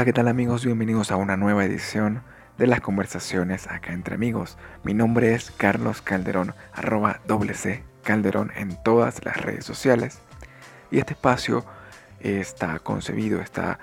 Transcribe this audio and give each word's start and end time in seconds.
Hola, 0.00 0.06
¿qué 0.06 0.12
tal 0.14 0.28
amigos? 0.28 0.64
Bienvenidos 0.64 1.10
a 1.10 1.16
una 1.16 1.36
nueva 1.36 1.62
edición 1.62 2.22
de 2.56 2.66
las 2.66 2.80
conversaciones 2.80 3.66
acá 3.66 3.92
entre 3.92 4.14
amigos. 4.14 4.56
Mi 4.82 4.94
nombre 4.94 5.34
es 5.34 5.50
Carlos 5.50 6.00
Calderón, 6.00 6.54
arroba 6.72 7.20
Calderón 8.02 8.50
en 8.56 8.82
todas 8.82 9.22
las 9.26 9.36
redes 9.36 9.66
sociales. 9.66 10.20
Y 10.90 11.00
este 11.00 11.12
espacio 11.12 11.66
está 12.20 12.78
concebido, 12.78 13.42
está 13.42 13.78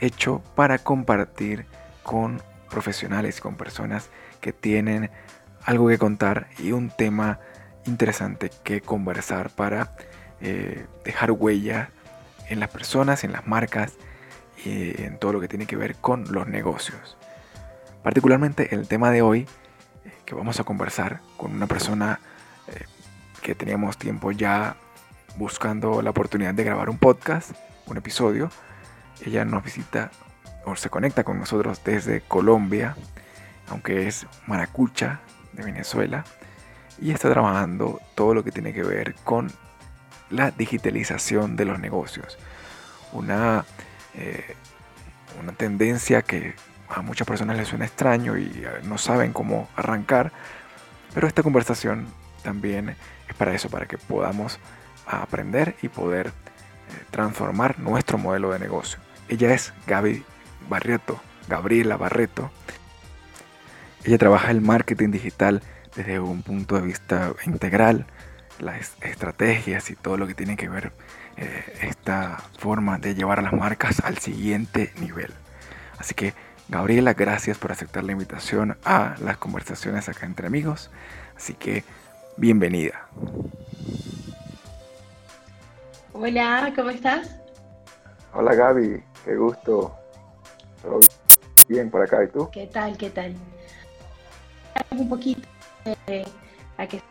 hecho 0.00 0.42
para 0.56 0.78
compartir 0.78 1.66
con 2.02 2.42
profesionales, 2.68 3.40
con 3.40 3.54
personas 3.54 4.10
que 4.40 4.52
tienen 4.52 5.12
algo 5.62 5.86
que 5.86 5.96
contar 5.96 6.48
y 6.58 6.72
un 6.72 6.90
tema 6.90 7.38
interesante 7.86 8.50
que 8.64 8.80
conversar 8.80 9.50
para 9.50 9.94
eh, 10.40 10.86
dejar 11.04 11.30
huella 11.30 11.90
en 12.48 12.58
las 12.58 12.70
personas, 12.70 13.22
en 13.22 13.30
las 13.30 13.46
marcas 13.46 13.92
y 14.64 15.02
en 15.02 15.18
todo 15.18 15.32
lo 15.32 15.40
que 15.40 15.48
tiene 15.48 15.66
que 15.66 15.76
ver 15.76 15.96
con 15.96 16.32
los 16.32 16.46
negocios. 16.46 17.16
Particularmente 18.02 18.74
el 18.74 18.88
tema 18.88 19.10
de 19.10 19.22
hoy, 19.22 19.46
eh, 20.04 20.12
que 20.24 20.34
vamos 20.34 20.58
a 20.60 20.64
conversar 20.64 21.20
con 21.36 21.52
una 21.52 21.66
persona 21.66 22.20
eh, 22.68 22.84
que 23.42 23.54
teníamos 23.54 23.96
tiempo 23.96 24.32
ya 24.32 24.76
buscando 25.36 26.02
la 26.02 26.10
oportunidad 26.10 26.54
de 26.54 26.64
grabar 26.64 26.90
un 26.90 26.98
podcast, 26.98 27.52
un 27.86 27.96
episodio. 27.96 28.50
Ella 29.24 29.44
nos 29.44 29.62
visita 29.64 30.10
o 30.64 30.76
se 30.76 30.90
conecta 30.90 31.24
con 31.24 31.38
nosotros 31.38 31.82
desde 31.84 32.20
Colombia, 32.20 32.96
aunque 33.68 34.06
es 34.06 34.26
maracucha 34.46 35.20
de 35.52 35.64
Venezuela, 35.64 36.24
y 37.00 37.10
está 37.12 37.30
trabajando 37.30 38.00
todo 38.14 38.34
lo 38.34 38.44
que 38.44 38.52
tiene 38.52 38.72
que 38.72 38.82
ver 38.82 39.14
con 39.24 39.50
la 40.30 40.50
digitalización 40.50 41.56
de 41.56 41.64
los 41.64 41.78
negocios. 41.78 42.38
Una 43.12 43.64
eh, 44.14 44.54
una 45.40 45.52
tendencia 45.52 46.22
que 46.22 46.54
a 46.88 47.02
muchas 47.02 47.26
personas 47.26 47.56
les 47.56 47.68
suena 47.68 47.86
extraño 47.86 48.36
y 48.36 48.44
eh, 48.44 48.80
no 48.84 48.98
saben 48.98 49.32
cómo 49.32 49.68
arrancar, 49.76 50.32
pero 51.14 51.26
esta 51.26 51.42
conversación 51.42 52.06
también 52.42 52.90
es 53.28 53.34
para 53.36 53.54
eso, 53.54 53.70
para 53.70 53.86
que 53.86 53.98
podamos 53.98 54.58
aprender 55.06 55.74
y 55.82 55.88
poder 55.88 56.28
eh, 56.28 57.04
transformar 57.10 57.78
nuestro 57.78 58.18
modelo 58.18 58.50
de 58.52 58.58
negocio. 58.58 58.98
Ella 59.28 59.54
es 59.54 59.72
Gaby 59.86 60.24
Barreto, 60.68 61.20
Gabriela 61.48 61.96
Barreto. 61.96 62.50
Ella 64.04 64.18
trabaja 64.18 64.50
el 64.50 64.60
marketing 64.60 65.10
digital 65.10 65.62
desde 65.96 66.18
un 66.18 66.42
punto 66.42 66.74
de 66.74 66.82
vista 66.82 67.32
integral, 67.46 68.06
las 68.58 68.96
estrategias 69.00 69.90
y 69.90 69.96
todo 69.96 70.16
lo 70.16 70.26
que 70.26 70.34
tiene 70.34 70.56
que 70.56 70.68
ver 70.68 70.92
eh, 71.36 71.78
esta 71.82 72.38
forma 72.58 72.98
de 72.98 73.14
llevar 73.14 73.38
a 73.38 73.42
las 73.42 73.52
marcas 73.52 74.00
al 74.04 74.18
siguiente 74.18 74.92
nivel. 75.00 75.32
Así 75.98 76.14
que 76.14 76.34
Gabriela, 76.68 77.14
gracias 77.14 77.58
por 77.58 77.72
aceptar 77.72 78.04
la 78.04 78.12
invitación 78.12 78.76
a 78.84 79.14
las 79.20 79.36
conversaciones 79.36 80.08
acá 80.08 80.26
entre 80.26 80.46
amigos. 80.46 80.90
Así 81.36 81.54
que 81.54 81.84
bienvenida. 82.36 83.08
Hola, 86.12 86.72
¿cómo 86.74 86.90
estás? 86.90 87.36
Hola 88.34 88.54
Gaby, 88.54 89.02
qué 89.24 89.36
gusto. 89.36 89.94
¿Todo 90.82 91.00
bien 91.68 91.90
por 91.90 92.02
acá 92.02 92.24
y 92.24 92.28
tú? 92.28 92.48
¿Qué 92.50 92.66
tal? 92.66 92.96
¿Qué 92.96 93.10
tal? 93.10 93.34
Un 94.90 95.08
poquito 95.08 95.48
eh, 96.06 96.24
a 96.78 96.86
que 96.86 97.02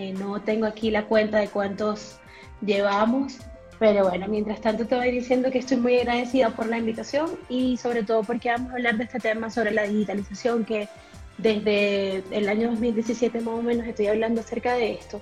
eh, 0.00 0.14
no 0.14 0.40
tengo 0.40 0.64
aquí 0.64 0.90
la 0.90 1.04
cuenta 1.04 1.36
de 1.38 1.48
cuántos 1.48 2.18
llevamos, 2.64 3.36
pero 3.78 4.08
bueno, 4.08 4.28
mientras 4.28 4.58
tanto 4.62 4.86
te 4.86 4.94
voy 4.94 5.10
diciendo 5.10 5.50
que 5.50 5.58
estoy 5.58 5.76
muy 5.76 5.98
agradecida 5.98 6.48
por 6.50 6.66
la 6.68 6.78
invitación 6.78 7.30
y 7.50 7.76
sobre 7.76 8.02
todo 8.02 8.22
porque 8.22 8.48
vamos 8.48 8.70
a 8.70 8.76
hablar 8.76 8.96
de 8.96 9.04
este 9.04 9.18
tema 9.18 9.50
sobre 9.50 9.72
la 9.72 9.82
digitalización 9.82 10.64
que 10.64 10.88
desde 11.36 12.24
el 12.30 12.48
año 12.48 12.70
2017 12.70 13.42
más 13.42 13.58
o 13.58 13.62
menos 13.62 13.86
estoy 13.86 14.06
hablando 14.06 14.40
acerca 14.40 14.72
de 14.72 14.92
esto, 14.92 15.20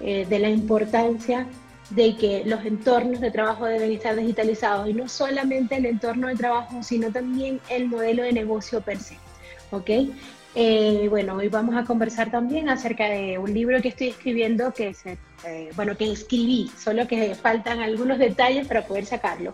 eh, 0.00 0.26
de 0.28 0.38
la 0.40 0.50
importancia 0.50 1.46
de 1.90 2.16
que 2.16 2.42
los 2.46 2.64
entornos 2.64 3.20
de 3.20 3.30
trabajo 3.30 3.66
deben 3.66 3.92
estar 3.92 4.16
digitalizados 4.16 4.88
y 4.88 4.92
no 4.92 5.08
solamente 5.08 5.76
el 5.76 5.86
entorno 5.86 6.26
de 6.26 6.34
trabajo, 6.34 6.82
sino 6.82 7.12
también 7.12 7.60
el 7.70 7.86
modelo 7.86 8.24
de 8.24 8.32
negocio 8.32 8.80
per 8.80 8.98
se. 8.98 9.18
¿ok? 9.70 9.90
Eh, 10.58 11.08
bueno, 11.10 11.34
hoy 11.34 11.48
vamos 11.48 11.76
a 11.76 11.84
conversar 11.84 12.30
también 12.30 12.70
acerca 12.70 13.10
de 13.10 13.36
un 13.36 13.52
libro 13.52 13.82
que 13.82 13.88
estoy 13.88 14.08
escribiendo, 14.08 14.72
que 14.72 14.94
se, 14.94 15.18
eh, 15.44 15.68
bueno, 15.76 15.98
que 15.98 16.10
escribí, 16.10 16.70
solo 16.78 17.06
que 17.06 17.34
faltan 17.34 17.80
algunos 17.80 18.18
detalles 18.18 18.66
para 18.66 18.86
poder 18.86 19.04
sacarlo. 19.04 19.52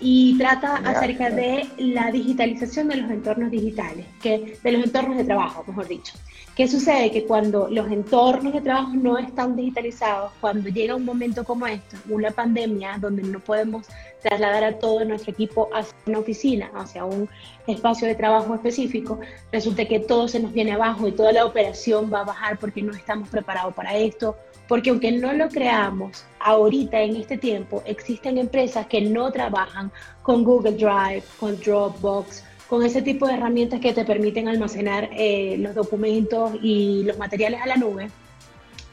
Y 0.00 0.36
trata 0.36 0.78
acerca 0.78 1.30
de 1.30 1.68
la 1.78 2.10
digitalización 2.10 2.88
de 2.88 2.96
los 2.96 3.12
entornos 3.12 3.48
digitales, 3.48 4.06
que, 4.20 4.58
de 4.60 4.72
los 4.72 4.82
entornos 4.82 5.18
de 5.18 5.24
trabajo, 5.24 5.62
mejor 5.68 5.86
dicho. 5.86 6.14
¿Qué 6.54 6.68
sucede? 6.68 7.10
Que 7.10 7.24
cuando 7.24 7.66
los 7.68 7.90
entornos 7.90 8.52
de 8.52 8.60
trabajo 8.60 8.92
no 8.94 9.18
están 9.18 9.56
digitalizados, 9.56 10.30
cuando 10.40 10.68
llega 10.68 10.94
un 10.94 11.04
momento 11.04 11.42
como 11.42 11.66
este, 11.66 11.96
una 12.08 12.30
pandemia, 12.30 12.96
donde 13.00 13.24
no 13.24 13.40
podemos 13.40 13.88
trasladar 14.22 14.62
a 14.62 14.78
todo 14.78 15.04
nuestro 15.04 15.32
equipo 15.32 15.68
hacia 15.74 15.96
una 16.06 16.20
oficina, 16.20 16.70
hacia 16.76 17.04
un 17.04 17.28
espacio 17.66 18.06
de 18.06 18.14
trabajo 18.14 18.54
específico, 18.54 19.18
resulta 19.50 19.84
que 19.86 19.98
todo 19.98 20.28
se 20.28 20.38
nos 20.38 20.52
viene 20.52 20.74
abajo 20.74 21.08
y 21.08 21.12
toda 21.12 21.32
la 21.32 21.44
operación 21.44 22.08
va 22.12 22.20
a 22.20 22.24
bajar 22.24 22.56
porque 22.60 22.82
no 22.82 22.92
estamos 22.92 23.28
preparados 23.28 23.74
para 23.74 23.96
esto, 23.96 24.36
porque 24.68 24.90
aunque 24.90 25.10
no 25.10 25.32
lo 25.32 25.48
creamos, 25.48 26.24
ahorita 26.38 27.00
en 27.00 27.16
este 27.16 27.36
tiempo 27.36 27.82
existen 27.84 28.38
empresas 28.38 28.86
que 28.86 29.00
no 29.00 29.32
trabajan 29.32 29.90
con 30.22 30.44
Google 30.44 30.76
Drive, 30.76 31.24
con 31.40 31.58
Dropbox, 31.58 32.44
con 32.68 32.84
ese 32.84 33.02
tipo 33.02 33.26
de 33.26 33.34
herramientas 33.34 33.80
que 33.80 33.92
te 33.92 34.04
permiten 34.04 34.48
almacenar 34.48 35.10
eh, 35.12 35.56
los 35.58 35.74
documentos 35.74 36.52
y 36.62 37.04
los 37.04 37.18
materiales 37.18 37.60
a 37.60 37.66
la 37.66 37.76
nube. 37.76 38.10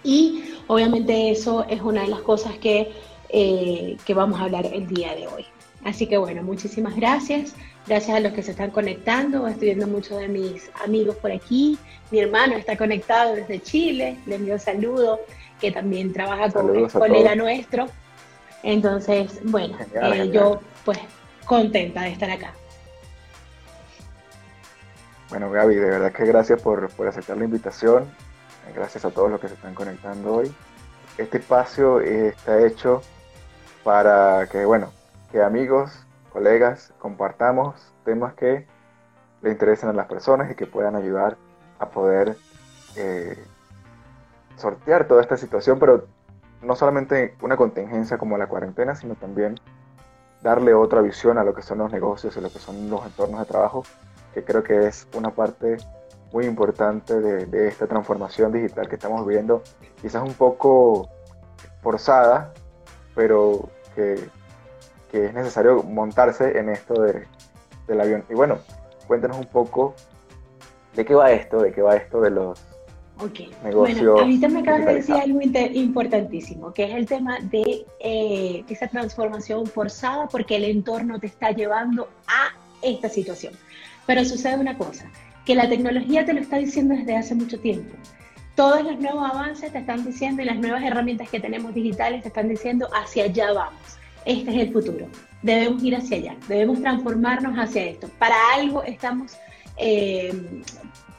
Y 0.03 0.55
obviamente 0.67 1.31
eso 1.31 1.65
es 1.69 1.81
una 1.81 2.01
de 2.01 2.07
las 2.07 2.21
cosas 2.21 2.57
que, 2.57 2.91
eh, 3.29 3.97
que 4.05 4.13
vamos 4.13 4.39
a 4.39 4.43
hablar 4.43 4.65
el 4.65 4.87
día 4.87 5.15
de 5.15 5.27
hoy. 5.27 5.45
Así 5.83 6.07
que 6.07 6.17
bueno, 6.17 6.43
muchísimas 6.43 6.95
gracias. 6.95 7.55
Gracias 7.87 8.15
a 8.15 8.19
los 8.19 8.33
que 8.33 8.43
se 8.43 8.51
están 8.51 8.69
conectando. 8.69 9.47
Estoy 9.47 9.69
viendo 9.69 9.87
muchos 9.87 10.19
de 10.19 10.27
mis 10.27 10.69
amigos 10.83 11.15
por 11.15 11.31
aquí. 11.31 11.77
Mi 12.11 12.19
hermano 12.19 12.55
está 12.55 12.77
conectado 12.77 13.35
desde 13.35 13.61
Chile. 13.61 14.17
Le 14.27 14.35
envío 14.35 14.59
saludo, 14.59 15.19
que 15.59 15.71
también 15.71 16.13
trabaja 16.13 16.51
con 16.51 16.69
un 16.69 16.87
colega 16.89 17.35
nuestro. 17.35 17.87
Entonces, 18.63 19.39
bueno, 19.43 19.77
eh, 19.95 20.29
yo 20.31 20.59
pues 20.85 20.99
contenta 21.45 22.03
de 22.03 22.09
estar 22.09 22.29
acá. 22.29 22.53
Bueno, 25.31 25.49
Gaby, 25.49 25.75
de 25.75 25.89
verdad 25.89 26.11
que 26.11 26.25
gracias 26.25 26.61
por, 26.61 26.91
aceptar 27.07 27.37
la 27.37 27.45
invitación. 27.45 28.03
Gracias 28.75 29.05
a 29.05 29.11
todos 29.11 29.31
los 29.31 29.39
que 29.39 29.47
se 29.47 29.53
están 29.53 29.73
conectando 29.73 30.35
hoy. 30.35 30.53
Este 31.17 31.37
espacio 31.37 32.01
está 32.01 32.59
hecho 32.59 33.01
para 33.85 34.47
que, 34.47 34.65
bueno, 34.65 34.91
que 35.31 35.41
amigos, 35.41 36.05
colegas, 36.33 36.93
compartamos 36.99 37.93
temas 38.03 38.33
que 38.33 38.67
le 39.41 39.51
interesen 39.51 39.87
a 39.87 39.93
las 39.93 40.07
personas 40.07 40.51
y 40.51 40.55
que 40.55 40.67
puedan 40.67 40.97
ayudar 40.97 41.37
a 41.79 41.89
poder 41.89 42.35
eh, 42.97 43.41
sortear 44.57 45.07
toda 45.07 45.21
esta 45.21 45.37
situación, 45.37 45.79
pero 45.79 46.07
no 46.61 46.75
solamente 46.75 47.35
una 47.41 47.55
contingencia 47.55 48.17
como 48.17 48.37
la 48.37 48.47
cuarentena, 48.47 48.95
sino 48.95 49.15
también 49.15 49.57
darle 50.41 50.73
otra 50.73 50.99
visión 50.99 51.37
a 51.37 51.45
lo 51.45 51.53
que 51.53 51.61
son 51.61 51.77
los 51.77 51.89
negocios 51.89 52.35
y 52.35 52.41
lo 52.41 52.51
que 52.51 52.59
son 52.59 52.89
los 52.89 53.05
entornos 53.05 53.39
de 53.39 53.45
trabajo 53.45 53.83
que 54.33 54.43
creo 54.43 54.63
que 54.63 54.87
es 54.87 55.07
una 55.15 55.31
parte 55.31 55.77
muy 56.31 56.45
importante 56.45 57.19
de, 57.19 57.67
esta 57.67 57.87
transformación 57.87 58.51
digital 58.51 58.87
que 58.87 58.95
estamos 58.95 59.25
viviendo, 59.25 59.63
quizás 60.01 60.23
un 60.23 60.33
poco 60.33 61.09
forzada, 61.81 62.53
pero 63.15 63.69
que, 63.95 64.29
es 65.11 65.33
necesario 65.33 65.83
montarse 65.83 66.57
en 66.57 66.69
esto 66.69 67.01
de, 67.01 67.27
del 67.85 67.99
avión. 67.99 68.23
Y 68.29 68.33
bueno, 68.33 68.59
cuéntanos 69.07 69.37
un 69.37 69.45
poco 69.45 69.93
de 70.95 71.03
qué 71.03 71.13
va 71.13 71.31
esto, 71.31 71.61
de 71.61 71.73
qué 71.73 71.81
va 71.81 71.97
esto 71.97 72.21
de 72.21 72.31
los 72.31 72.61
negocios. 73.63 73.99
Bueno, 73.99 74.19
ahorita 74.19 74.47
me 74.47 74.59
acabas 74.61 74.85
de 74.85 74.93
decir 74.95 75.15
algo 75.15 75.39
importantísimo, 75.41 76.73
que 76.73 76.85
es 76.85 76.95
el 76.95 77.05
tema 77.05 77.39
de 77.41 77.85
eh, 77.99 78.63
esa 78.69 78.87
transformación 78.87 79.65
forzada 79.67 80.27
porque 80.27 80.55
el 80.55 80.65
entorno 80.65 81.19
te 81.19 81.27
está 81.27 81.51
llevando 81.51 82.07
a 82.27 82.55
esta 82.81 83.09
situación. 83.09 83.53
Pero 84.05 84.25
sucede 84.25 84.57
una 84.57 84.77
cosa, 84.77 85.05
que 85.45 85.55
la 85.55 85.69
tecnología 85.69 86.25
te 86.25 86.33
lo 86.33 86.41
está 86.41 86.57
diciendo 86.57 86.95
desde 86.95 87.15
hace 87.15 87.35
mucho 87.35 87.59
tiempo. 87.59 87.95
Todos 88.55 88.83
los 88.83 88.99
nuevos 88.99 89.29
avances 89.29 89.71
te 89.71 89.79
están 89.79 90.05
diciendo 90.05 90.41
y 90.41 90.45
las 90.45 90.57
nuevas 90.57 90.83
herramientas 90.83 91.29
que 91.29 91.39
tenemos 91.39 91.73
digitales 91.73 92.21
te 92.21 92.27
están 92.27 92.49
diciendo 92.49 92.87
hacia 92.93 93.25
allá 93.25 93.53
vamos. 93.53 93.81
Este 94.25 94.51
es 94.51 94.67
el 94.67 94.73
futuro. 94.73 95.07
Debemos 95.41 95.81
ir 95.83 95.95
hacia 95.95 96.17
allá. 96.17 96.35
Debemos 96.47 96.81
transformarnos 96.81 97.57
hacia 97.57 97.85
esto. 97.85 98.09
Para 98.19 98.35
algo 98.55 98.83
estamos 98.83 99.37
eh, 99.77 100.33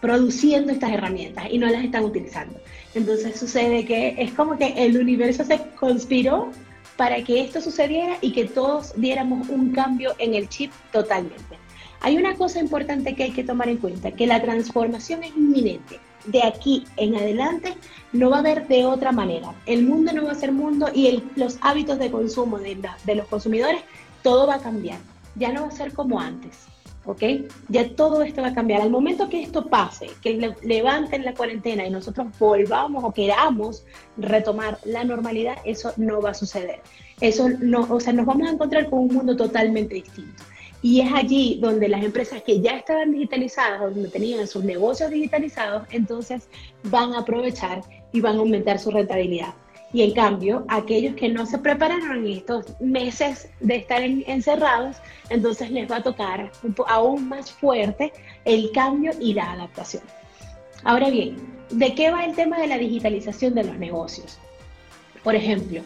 produciendo 0.00 0.72
estas 0.72 0.90
herramientas 0.90 1.46
y 1.50 1.58
no 1.58 1.66
las 1.68 1.82
están 1.84 2.04
utilizando. 2.04 2.60
Entonces 2.94 3.38
sucede 3.38 3.84
que 3.84 4.14
es 4.18 4.32
como 4.32 4.56
que 4.58 4.74
el 4.84 4.98
universo 4.98 5.44
se 5.44 5.58
conspiró 5.78 6.50
para 6.96 7.22
que 7.24 7.40
esto 7.40 7.60
sucediera 7.60 8.18
y 8.20 8.32
que 8.32 8.44
todos 8.44 8.92
diéramos 8.96 9.48
un 9.48 9.72
cambio 9.72 10.14
en 10.18 10.34
el 10.34 10.48
chip 10.48 10.70
totalmente. 10.92 11.61
Hay 12.02 12.16
una 12.16 12.34
cosa 12.34 12.58
importante 12.58 13.14
que 13.14 13.22
hay 13.22 13.30
que 13.30 13.44
tomar 13.44 13.68
en 13.68 13.76
cuenta, 13.76 14.10
que 14.10 14.26
la 14.26 14.42
transformación 14.42 15.22
es 15.22 15.36
inminente. 15.36 16.00
De 16.26 16.42
aquí 16.42 16.84
en 16.96 17.14
adelante 17.14 17.74
no 18.12 18.30
va 18.30 18.36
a 18.36 18.40
haber 18.40 18.66
de 18.66 18.84
otra 18.84 19.12
manera. 19.12 19.54
El 19.66 19.84
mundo 19.84 20.12
no 20.12 20.24
va 20.24 20.32
a 20.32 20.36
ser 20.36 20.50
mundo 20.50 20.88
y 20.92 21.22
los 21.36 21.58
hábitos 21.60 22.00
de 22.00 22.10
consumo 22.10 22.58
de, 22.58 22.76
los 23.14 23.26
consumidores, 23.28 23.82
todo 24.22 24.48
va 24.48 24.56
a 24.56 24.58
cambiar. 24.58 24.98
Ya 25.36 25.52
no 25.52 25.62
va 25.62 25.68
a 25.68 25.72
ser 25.72 25.92
como 25.92 26.18
antes. 26.18 26.66
¿ok? 27.04 27.22
Ya 27.68 27.94
todo 27.94 28.22
esto 28.22 28.42
va 28.42 28.48
a 28.48 28.54
cambiar. 28.54 28.82
Al 28.82 28.90
momento 28.90 29.28
que 29.28 29.42
esto 29.42 29.66
pase, 29.66 30.10
que 30.22 30.54
levanten 30.62 31.24
la 31.24 31.34
cuarentena 31.34 31.86
y 31.86 31.90
nosotros 31.90 32.26
volvamos 32.38 33.04
o 33.04 33.12
queramos 33.12 33.84
retomar 34.16 34.78
la 34.84 35.04
normalidad, 35.04 35.56
eso 35.64 35.92
no 35.96 36.20
va 36.20 36.30
a 36.30 36.34
suceder. 36.34 36.80
Eso 37.20 37.48
no, 37.60 37.86
o 37.88 38.00
sea, 38.00 38.12
nos 38.12 38.26
vamos 38.26 38.48
a 38.48 38.52
encontrar 38.52 38.90
con 38.90 39.00
un 39.00 39.14
mundo 39.14 39.36
totalmente 39.36 39.94
distinto. 39.94 40.42
Y 40.82 41.00
es 41.00 41.12
allí 41.12 41.58
donde 41.60 41.88
las 41.88 42.02
empresas 42.02 42.42
que 42.42 42.60
ya 42.60 42.72
estaban 42.72 43.12
digitalizadas, 43.12 43.80
donde 43.80 44.08
tenían 44.08 44.46
sus 44.48 44.64
negocios 44.64 45.10
digitalizados, 45.10 45.86
entonces 45.90 46.48
van 46.84 47.14
a 47.14 47.20
aprovechar 47.20 47.82
y 48.12 48.20
van 48.20 48.36
a 48.36 48.40
aumentar 48.40 48.80
su 48.80 48.90
rentabilidad. 48.90 49.54
Y 49.92 50.02
en 50.02 50.12
cambio, 50.12 50.64
aquellos 50.68 51.14
que 51.14 51.28
no 51.28 51.44
se 51.44 51.58
prepararon 51.58 52.26
en 52.26 52.32
estos 52.32 52.80
meses 52.80 53.48
de 53.60 53.76
estar 53.76 54.02
encerrados, 54.02 54.96
entonces 55.28 55.70
les 55.70 55.90
va 55.90 55.96
a 55.96 56.02
tocar 56.02 56.50
aún 56.88 57.28
más 57.28 57.52
fuerte 57.52 58.12
el 58.44 58.72
cambio 58.72 59.12
y 59.20 59.34
la 59.34 59.52
adaptación. 59.52 60.02
Ahora 60.82 61.10
bien, 61.10 61.36
¿de 61.70 61.94
qué 61.94 62.10
va 62.10 62.24
el 62.24 62.34
tema 62.34 62.58
de 62.58 62.66
la 62.66 62.78
digitalización 62.78 63.54
de 63.54 63.64
los 63.64 63.76
negocios? 63.76 64.38
Por 65.22 65.34
ejemplo, 65.34 65.82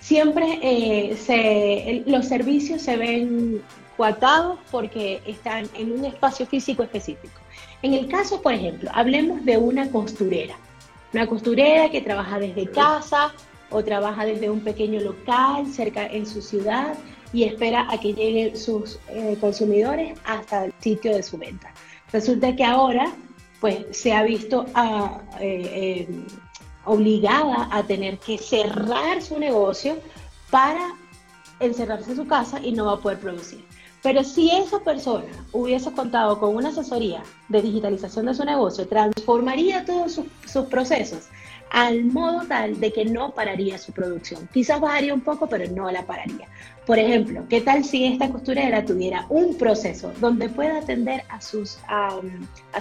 siempre 0.00 0.58
eh, 0.60 2.02
los 2.06 2.26
servicios 2.26 2.82
se 2.82 2.96
ven 2.96 3.62
coatados 3.96 4.58
porque 4.70 5.22
están 5.26 5.68
en 5.74 5.92
un 5.92 6.04
espacio 6.04 6.46
físico 6.46 6.82
específico. 6.82 7.40
En 7.82 7.94
el 7.94 8.08
caso, 8.08 8.40
por 8.40 8.52
ejemplo, 8.52 8.90
hablemos 8.92 9.44
de 9.44 9.56
una 9.58 9.90
costurera. 9.90 10.56
Una 11.12 11.26
costurera 11.26 11.90
que 11.90 12.00
trabaja 12.00 12.38
desde 12.38 12.70
casa 12.70 13.32
o 13.70 13.84
trabaja 13.84 14.24
desde 14.24 14.50
un 14.50 14.60
pequeño 14.60 15.00
local 15.00 15.66
cerca 15.66 16.06
en 16.06 16.26
su 16.26 16.42
ciudad 16.42 16.94
y 17.32 17.44
espera 17.44 17.86
a 17.90 17.98
que 17.98 18.14
lleguen 18.14 18.56
sus 18.56 18.98
eh, 19.08 19.36
consumidores 19.40 20.18
hasta 20.24 20.66
el 20.66 20.74
sitio 20.80 21.14
de 21.14 21.22
su 21.22 21.36
venta. 21.36 21.72
Resulta 22.12 22.54
que 22.54 22.64
ahora 22.64 23.12
pues 23.60 23.84
se 23.90 24.12
ha 24.12 24.22
visto 24.22 24.66
ah, 24.74 25.20
eh, 25.40 26.06
eh, 26.06 26.08
obligada 26.84 27.68
a 27.72 27.82
tener 27.82 28.18
que 28.18 28.38
cerrar 28.38 29.22
su 29.22 29.38
negocio 29.38 29.98
para 30.50 30.94
encerrarse 31.60 32.10
en 32.10 32.16
su 32.16 32.26
casa 32.26 32.60
y 32.60 32.72
no 32.72 32.86
va 32.86 32.92
a 32.92 32.98
poder 32.98 33.18
producir. 33.18 33.64
Pero 34.04 34.22
si 34.22 34.50
esa 34.50 34.80
persona 34.80 35.24
hubiese 35.50 35.90
contado 35.90 36.38
con 36.38 36.54
una 36.54 36.68
asesoría 36.68 37.22
de 37.48 37.62
digitalización 37.62 38.26
de 38.26 38.34
su 38.34 38.44
negocio, 38.44 38.86
transformaría 38.86 39.86
todos 39.86 40.20
sus, 40.44 40.66
procesos 40.66 41.28
al 41.70 42.04
modo 42.04 42.46
tal 42.46 42.78
de 42.78 42.92
que 42.92 43.06
no 43.06 43.32
pararía 43.32 43.78
su 43.78 43.92
producción. 43.92 44.46
Quizás 44.52 44.78
bajaría 44.78 45.14
un 45.14 45.22
poco, 45.22 45.48
pero 45.48 45.66
no 45.72 45.90
la 45.90 46.04
pararía. 46.04 46.46
Por 46.86 46.98
ejemplo, 46.98 47.46
¿qué 47.48 47.62
tal 47.62 47.82
si 47.82 48.04
esta 48.04 48.28
costurera 48.28 48.84
tuviera 48.84 49.24
un 49.30 49.56
proceso 49.56 50.12
donde 50.20 50.50
pueda 50.50 50.80
atender 50.80 51.24
a 51.30 51.40
sus, 51.40 51.78
a 51.88 52.20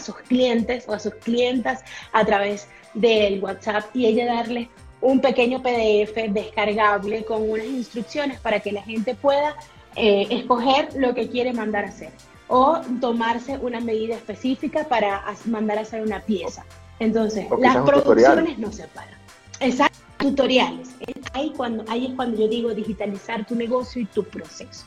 sus 0.02 0.16
clientes 0.28 0.84
o 0.90 0.94
a 0.94 1.00
sus 1.00 1.16
clientas 1.16 1.86
a 2.12 2.26
través 2.26 2.68
del 2.96 3.42
WhatsApp 3.42 3.86
y 3.94 4.08
ella 4.08 4.26
darle 4.26 4.70
un 5.00 5.22
pequeño 5.22 5.62
PDF 5.62 6.16
descargable 6.30 7.24
con 7.24 7.50
unas 7.50 7.66
instrucciones 7.66 8.40
para 8.40 8.60
que 8.60 8.74
la 8.74 8.82
gente 8.84 9.16
pueda 9.16 9.56
eh, 9.96 10.28
escoger 10.30 10.90
lo 10.96 11.14
que 11.14 11.30
quiere 11.30 11.54
mandar 11.54 11.86
a 11.86 11.90
hacer 11.90 12.12
o 12.48 12.82
tomarse 13.00 13.58
una 13.58 13.80
medida 13.80 14.16
específica 14.16 14.84
para 14.86 15.24
mandar 15.46 15.78
a 15.78 15.82
hacer 15.82 16.02
una 16.02 16.20
pieza. 16.20 16.66
Entonces, 17.00 17.48
las 17.60 17.78
producciones 17.78 18.58
no 18.60 18.72
se 18.72 18.88
paran. 18.88 19.18
Exacto, 19.60 19.98
tutoriales. 20.18 20.90
Ahí, 21.34 21.52
cuando, 21.56 21.84
ahí 21.88 22.08
es 22.08 22.14
cuando 22.14 22.38
yo 22.38 22.48
digo 22.48 22.74
digitalizar 22.74 23.46
tu 23.46 23.56
negocio 23.56 24.02
y 24.02 24.06
tu 24.06 24.24
proceso. 24.24 24.86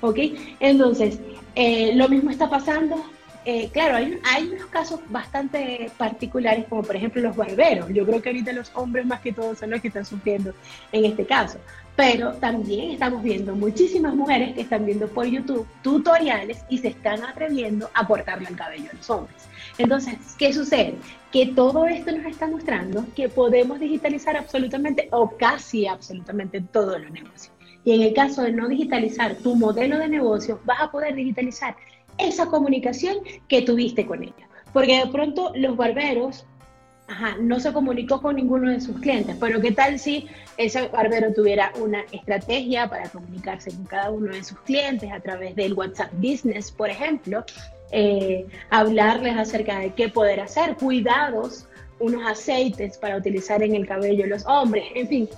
¿Ok? 0.00 0.18
Entonces, 0.60 1.18
eh, 1.54 1.92
lo 1.94 2.08
mismo 2.08 2.30
está 2.30 2.48
pasando. 2.48 2.96
Eh, 3.44 3.70
claro, 3.72 3.96
hay, 3.96 4.18
hay 4.24 4.48
unos 4.48 4.66
casos 4.66 5.00
bastante 5.08 5.90
particulares, 5.96 6.66
como 6.68 6.82
por 6.82 6.94
ejemplo 6.94 7.22
los 7.22 7.34
barberos. 7.34 7.88
Yo 7.88 8.04
creo 8.04 8.20
que 8.20 8.28
ahorita 8.28 8.52
los 8.52 8.70
hombres 8.74 9.06
más 9.06 9.20
que 9.20 9.32
todos 9.32 9.58
son 9.58 9.70
los 9.70 9.80
que 9.80 9.88
están 9.88 10.04
sufriendo 10.04 10.52
en 10.92 11.04
este 11.04 11.24
caso 11.24 11.58
pero 11.98 12.34
también 12.34 12.92
estamos 12.92 13.24
viendo 13.24 13.56
muchísimas 13.56 14.14
mujeres 14.14 14.54
que 14.54 14.60
están 14.60 14.86
viendo 14.86 15.08
por 15.08 15.26
YouTube 15.26 15.66
tutoriales 15.82 16.64
y 16.68 16.78
se 16.78 16.88
están 16.88 17.24
atreviendo 17.24 17.90
a 17.92 18.06
cortarle 18.06 18.48
el 18.48 18.54
cabello 18.54 18.88
a 18.92 18.96
los 18.96 19.10
hombres. 19.10 19.48
Entonces, 19.78 20.14
¿qué 20.38 20.52
sucede? 20.52 20.94
Que 21.32 21.46
todo 21.46 21.86
esto 21.86 22.12
nos 22.12 22.24
está 22.26 22.46
mostrando 22.46 23.04
que 23.16 23.28
podemos 23.28 23.80
digitalizar 23.80 24.36
absolutamente 24.36 25.08
o 25.10 25.36
casi 25.36 25.88
absolutamente 25.88 26.60
todos 26.60 27.02
los 27.02 27.10
negocios. 27.10 27.50
Y 27.84 27.92
en 27.94 28.02
el 28.02 28.14
caso 28.14 28.42
de 28.42 28.52
no 28.52 28.68
digitalizar 28.68 29.34
tu 29.34 29.56
modelo 29.56 29.98
de 29.98 30.06
negocio, 30.06 30.60
vas 30.64 30.80
a 30.80 30.92
poder 30.92 31.16
digitalizar 31.16 31.74
esa 32.16 32.46
comunicación 32.46 33.16
que 33.48 33.62
tuviste 33.62 34.06
con 34.06 34.22
ella. 34.22 34.48
Porque 34.72 35.00
de 35.04 35.10
pronto 35.10 35.50
los 35.56 35.76
barberos 35.76 36.46
ajá, 37.08 37.36
no 37.40 37.58
se 37.58 37.72
comunicó 37.72 38.20
con 38.20 38.36
ninguno 38.36 38.70
de 38.70 38.80
sus 38.80 39.00
clientes, 39.00 39.36
pero 39.40 39.60
¿qué 39.60 39.72
tal 39.72 39.98
si 39.98 40.28
ese 40.56 40.88
barbero 40.88 41.32
tuviera 41.32 41.72
una 41.80 42.04
estrategia 42.12 42.88
para 42.88 43.08
comunicarse 43.08 43.70
con 43.70 43.84
cada 43.84 44.10
uno 44.10 44.32
de 44.32 44.44
sus 44.44 44.58
clientes 44.60 45.10
a 45.10 45.20
través 45.20 45.56
del 45.56 45.72
WhatsApp 45.72 46.12
Business, 46.14 46.70
por 46.70 46.90
ejemplo? 46.90 47.44
Eh, 47.90 48.46
hablarles 48.68 49.36
acerca 49.36 49.78
de 49.78 49.94
qué 49.94 50.10
poder 50.10 50.40
hacer, 50.40 50.76
cuidados, 50.76 51.66
unos 51.98 52.24
aceites 52.26 52.98
para 52.98 53.16
utilizar 53.16 53.62
en 53.62 53.74
el 53.74 53.86
cabello 53.86 54.26
los 54.26 54.46
hombres, 54.46 54.84
en 54.94 55.08
fin. 55.08 55.28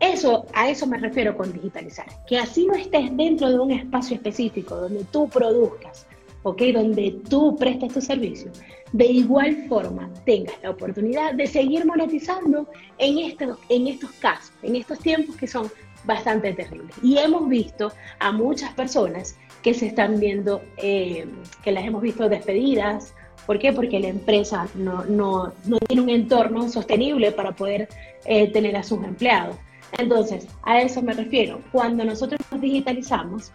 Eso, 0.00 0.46
a 0.54 0.70
eso 0.70 0.86
me 0.86 0.96
refiero 0.96 1.36
con 1.36 1.52
digitalizar. 1.52 2.06
Que 2.26 2.38
así 2.38 2.66
no 2.66 2.74
estés 2.74 3.14
dentro 3.16 3.48
de 3.50 3.58
un 3.58 3.72
espacio 3.72 4.16
específico 4.16 4.76
donde 4.76 5.04
tú 5.04 5.28
produzcas, 5.28 6.06
¿ok? 6.42 6.62
Donde 6.74 7.20
tú 7.28 7.56
prestes 7.56 7.92
tu 7.92 8.00
servicio, 8.00 8.50
de 8.92 9.06
igual 9.06 9.66
forma 9.68 10.10
tengas 10.24 10.54
la 10.62 10.70
oportunidad 10.70 11.34
de 11.34 11.46
seguir 11.46 11.84
monetizando 11.84 12.68
en 12.98 13.18
estos, 13.18 13.58
en 13.68 13.86
estos 13.86 14.10
casos, 14.12 14.52
en 14.62 14.76
estos 14.76 14.98
tiempos 14.98 15.36
que 15.36 15.46
son 15.46 15.70
bastante 16.04 16.52
terribles. 16.52 16.96
Y 17.02 17.18
hemos 17.18 17.48
visto 17.48 17.92
a 18.18 18.32
muchas 18.32 18.72
personas 18.72 19.36
que 19.62 19.74
se 19.74 19.86
están 19.86 20.18
viendo, 20.20 20.62
eh, 20.76 21.26
que 21.62 21.72
las 21.72 21.84
hemos 21.84 22.02
visto 22.02 22.28
despedidas. 22.28 23.14
¿Por 23.46 23.58
qué? 23.58 23.72
Porque 23.72 23.98
la 23.98 24.08
empresa 24.08 24.68
no, 24.74 25.04
no, 25.04 25.52
no 25.64 25.78
tiene 25.80 26.02
un 26.02 26.10
entorno 26.10 26.68
sostenible 26.68 27.32
para 27.32 27.52
poder 27.52 27.88
eh, 28.24 28.50
tener 28.52 28.76
a 28.76 28.82
sus 28.82 29.02
empleados. 29.04 29.56
Entonces, 29.98 30.46
a 30.62 30.80
eso 30.80 31.02
me 31.02 31.14
refiero. 31.14 31.60
Cuando 31.72 32.04
nosotros 32.04 32.40
nos 32.50 32.60
digitalizamos, 32.60 33.50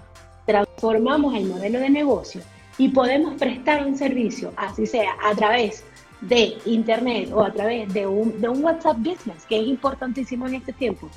transformamos 0.45 1.35
el 1.35 1.45
modelo 1.45 1.79
de 1.79 1.89
negocio 1.89 2.41
y 2.77 2.89
podemos 2.89 3.35
prestar 3.35 3.85
un 3.85 3.97
servicio, 3.97 4.51
así 4.55 4.85
sea 4.85 5.11
a 5.23 5.35
través 5.35 5.83
de 6.21 6.57
Internet 6.65 7.29
o 7.33 7.43
a 7.43 7.51
través 7.51 7.93
de 7.93 8.07
un, 8.07 8.39
de 8.39 8.49
un 8.49 8.63
WhatsApp 8.63 8.97
Business, 8.97 9.45
que 9.47 9.59
es 9.59 9.67
importantísimo 9.67 10.47
en 10.47 10.55
este 10.55 10.73
tiempo. 10.73 11.09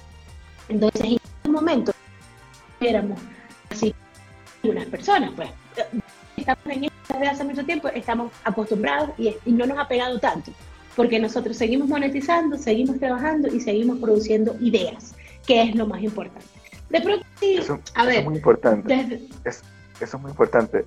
Entonces, 0.69 1.01
en 1.03 1.13
este 1.15 1.49
momento, 1.49 1.93
éramos 2.81 3.19
así 3.71 3.95
unas 4.63 4.87
personas, 4.87 5.31
pues 5.37 5.49
estamos 6.37 6.67
en 6.67 6.85
esto 6.85 7.15
desde 7.15 7.29
hace 7.29 7.45
mucho 7.45 7.65
tiempo, 7.65 7.89
estamos 7.89 8.33
acostumbrados 8.45 9.11
y, 9.17 9.35
no 9.47 9.67
nos 9.67 9.79
ha 9.79 9.87
pegado 9.89 10.19
tanto, 10.19 10.51
porque 10.97 11.19
nosotros 11.21 11.57
seguimos 11.57 11.89
monetizando, 11.89 12.59
seguimos 12.59 12.99
trabajando 12.99 13.49
y 13.49 13.61
seguimos 13.61 13.99
produciendo 13.99 14.57
ideas, 14.61 15.15
que 15.47 15.63
es 15.63 15.75
lo 15.75 15.87
más 15.87 16.03
importante. 16.03 16.47
De 16.91 17.01
pronto, 17.01 17.27
a 17.95 18.05
ver, 18.05 18.15
eso 18.15 18.21
es 18.21 18.25
muy 18.25 18.37
importante. 18.37 19.21
eso 19.45 19.63
es 20.01 20.21
muy 20.21 20.31
importante 20.31 20.85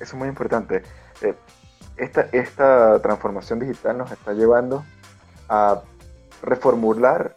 eso 0.00 0.14
es 0.14 0.14
muy 0.14 0.28
importante. 0.28 0.82
Eh, 1.20 1.34
esta, 1.96 2.26
esta 2.32 3.00
transformación 3.00 3.60
digital 3.60 3.98
nos 3.98 4.10
está 4.10 4.32
llevando 4.32 4.84
a 5.48 5.82
reformular 6.42 7.36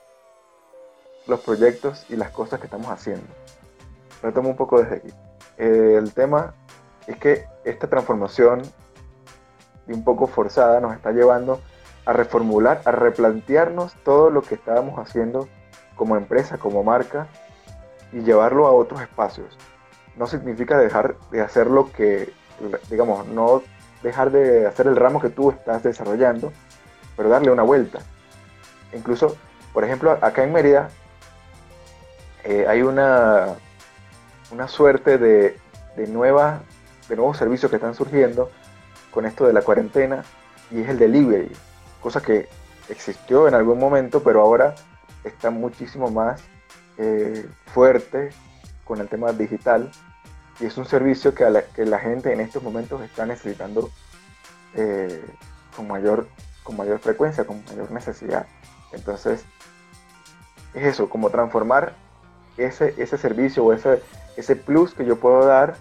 los 1.28 1.42
proyectos 1.42 2.06
y 2.10 2.16
las 2.16 2.32
cosas 2.32 2.60
que 2.60 2.68
estamos 2.68 2.88
haciendo. 2.88 3.28
Retomo 4.22 4.50
un 4.50 4.56
poco 4.56 4.82
desde 4.82 4.96
aquí. 4.98 5.14
Eh, 5.58 5.96
el 5.98 6.14
tema 6.14 6.54
es 7.08 7.18
que 7.18 7.46
esta 7.66 7.88
transformación 7.88 8.62
un 9.88 10.04
poco 10.04 10.28
forzada 10.28 10.80
nos 10.80 10.96
está 10.96 11.12
llevando 11.12 11.60
a 12.06 12.14
reformular, 12.14 12.82
a 12.86 12.92
replantearnos 12.92 13.94
todo 14.04 14.30
lo 14.30 14.42
que 14.42 14.56
estábamos 14.56 14.98
haciendo 14.98 15.48
como 15.96 16.16
empresa, 16.18 16.58
como 16.58 16.84
marca 16.84 17.28
y 18.12 18.22
llevarlo 18.22 18.68
a 18.68 18.72
otros 18.72 19.02
espacios. 19.02 19.58
No 20.16 20.28
significa 20.28 20.78
dejar 20.78 21.16
de 21.32 21.42
hacer 21.42 21.68
lo 21.68 21.92
que 21.92 22.32
digamos, 22.90 23.28
no 23.28 23.64
dejar 24.02 24.32
de 24.32 24.68
hacer 24.68 24.88
el 24.88 24.96
ramo 24.96 25.22
que 25.22 25.30
tú 25.30 25.52
estás 25.52 25.84
desarrollando, 25.84 26.52
pero 27.16 27.30
darle 27.30 27.52
una 27.52 27.64
vuelta. 27.64 28.00
Incluso, 28.94 29.38
por 29.74 29.84
ejemplo, 29.84 30.18
acá 30.22 30.44
en 30.44 30.54
Mérida 30.54 30.90
eh, 32.44 32.66
hay 32.68 32.82
una, 32.82 33.56
una 34.52 34.68
suerte 34.68 35.18
de, 35.18 35.58
de, 35.96 36.08
nueva, 36.08 36.62
de 37.08 37.16
nuevos 37.16 37.38
servicios 37.38 37.70
que 37.70 37.78
están 37.78 37.96
surgiendo 37.96 38.52
con 39.12 39.26
esto 39.26 39.46
de 39.48 39.54
la 39.54 39.62
cuarentena 39.62 40.24
y 40.72 40.82
es 40.82 40.90
el 40.90 41.00
delivery, 41.00 41.52
cosa 42.02 42.22
que 42.22 42.50
existió 42.90 43.48
en 43.48 43.54
algún 43.54 43.80
momento, 43.80 44.22
pero 44.24 44.42
ahora 44.42 44.76
está 45.24 45.50
muchísimo 45.50 46.10
más 46.10 46.42
eh, 46.98 47.46
fuerte 47.68 48.32
con 48.84 49.00
el 49.00 49.08
tema 49.08 49.32
digital 49.32 49.90
y 50.60 50.66
es 50.66 50.78
un 50.78 50.86
servicio 50.86 51.34
que, 51.34 51.50
la, 51.50 51.64
que 51.64 51.86
la 51.86 52.00
gente 52.00 52.32
en 52.32 52.40
estos 52.40 52.62
momentos 52.62 53.02
está 53.02 53.26
necesitando 53.26 53.90
eh, 54.76 55.24
con, 55.76 55.88
mayor, 55.88 56.28
con 56.64 56.78
mayor 56.78 57.00
frecuencia, 57.00 57.46
con 57.46 57.64
mayor 57.66 57.92
necesidad. 57.92 58.46
Entonces, 58.92 59.46
es 60.74 60.84
eso, 60.84 61.10
como 61.10 61.30
transformar 61.30 61.94
ese, 62.58 62.94
ese 62.98 63.18
servicio 63.18 63.66
o 63.66 63.74
ese, 63.74 64.02
ese 64.38 64.56
plus 64.56 64.94
que 64.94 65.06
yo 65.06 65.20
puedo 65.20 65.46
dar 65.46 65.76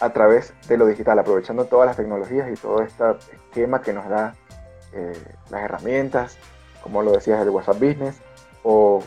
a 0.00 0.12
través 0.12 0.52
de 0.68 0.76
lo 0.76 0.86
digital, 0.86 1.18
aprovechando 1.18 1.64
todas 1.64 1.86
las 1.86 1.96
tecnologías 1.96 2.50
y 2.50 2.54
todo 2.54 2.82
este 2.82 3.04
esquema 3.32 3.80
que 3.80 3.92
nos 3.92 4.08
da 4.08 4.34
eh, 4.92 5.18
las 5.50 5.62
herramientas, 5.62 6.36
como 6.82 7.02
lo 7.02 7.12
decías, 7.12 7.40
el 7.40 7.48
WhatsApp 7.48 7.80
Business, 7.80 8.16
o, 8.62 9.02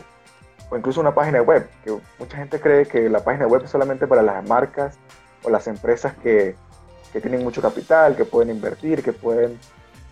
o, 0.70 0.78
incluso 0.78 1.02
una 1.02 1.14
página 1.14 1.42
web, 1.42 1.68
que 1.84 1.98
mucha 2.18 2.38
gente 2.38 2.60
cree 2.60 2.86
que 2.86 3.10
la 3.10 3.24
página 3.24 3.48
web 3.48 3.64
es 3.64 3.72
solamente 3.72 4.08
para 4.08 4.22
las 4.22 4.48
marcas 4.48 4.98
o 5.44 5.50
las 5.50 5.68
empresas 5.68 6.14
que, 6.22 6.56
que 7.12 7.22
tienen 7.22 7.44
mucho 7.44 7.62
capital, 7.62 8.16
que 8.16 8.26
pueden 8.26 8.56
invertir, 8.56 9.04
que 9.04 9.14
pueden, 9.14 9.60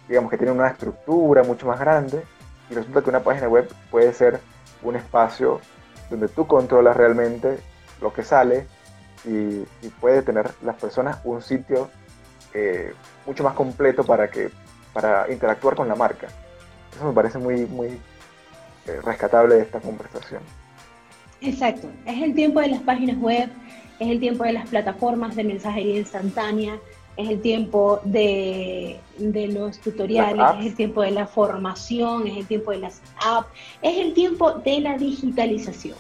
digamos, 0.08 0.32
que 0.32 0.38
tienen 0.38 0.56
una 0.56 0.70
estructura 0.70 1.44
mucho 1.44 1.68
más 1.68 1.80
grande, 1.80 2.24
y 2.70 2.74
resulta 2.74 3.02
que 3.02 3.10
una 3.10 3.22
página 3.22 3.48
web 3.48 3.70
puede 3.92 4.14
ser 4.14 4.40
un 4.82 4.96
espacio 4.96 5.62
donde 6.10 6.28
tú 6.28 6.48
controlas 6.48 6.96
realmente 6.96 7.60
lo 8.02 8.14
que 8.14 8.24
sale 8.24 8.68
y, 9.26 9.66
puede 10.00 10.22
tener 10.22 10.52
las 10.62 10.76
personas 10.76 11.20
un 11.24 11.42
sitio 11.42 11.90
eh, 12.54 12.94
mucho 13.26 13.44
más 13.44 13.54
completo 13.54 14.04
para, 14.04 14.30
que, 14.30 14.52
para 14.94 15.30
interactuar 15.32 15.76
con 15.76 15.88
la 15.88 15.96
marca. 15.96 16.28
Eso 16.96 17.06
me 17.06 17.14
parece 17.14 17.38
muy, 17.38 17.66
rescatable 19.04 19.56
de 19.56 19.62
esta 19.62 19.80
conversación. 19.80 20.42
Exacto, 21.42 21.88
es 22.06 22.22
el 22.22 22.34
tiempo 22.34 22.60
de 22.60 22.70
las 22.70 22.82
páginas 22.82 23.18
web, 23.18 23.50
es 24.00 24.10
el 24.10 24.20
tiempo 24.20 24.44
de 24.44 24.54
las 24.54 24.68
plataformas 24.70 25.36
de 25.36 25.44
mensajería 25.44 25.98
instantánea, 25.98 26.80
es 27.16 27.30
el 27.30 27.42
tiempo 27.42 28.00
de, 28.04 29.00
de 29.18 29.48
los 29.48 29.80
tutoriales, 29.80 30.46
es 30.60 30.66
el 30.68 30.76
tiempo 30.76 31.02
de 31.02 31.12
la 31.12 31.26
formación, 31.26 32.28
es 32.28 32.38
el 32.38 32.48
tiempo 32.48 32.72
de 32.72 32.78
las 32.78 33.02
apps, 33.24 33.50
es 33.82 33.98
el 33.98 34.14
tiempo 34.14 34.52
de 34.52 34.82
la 34.82 34.98
digitalización. 34.98 35.98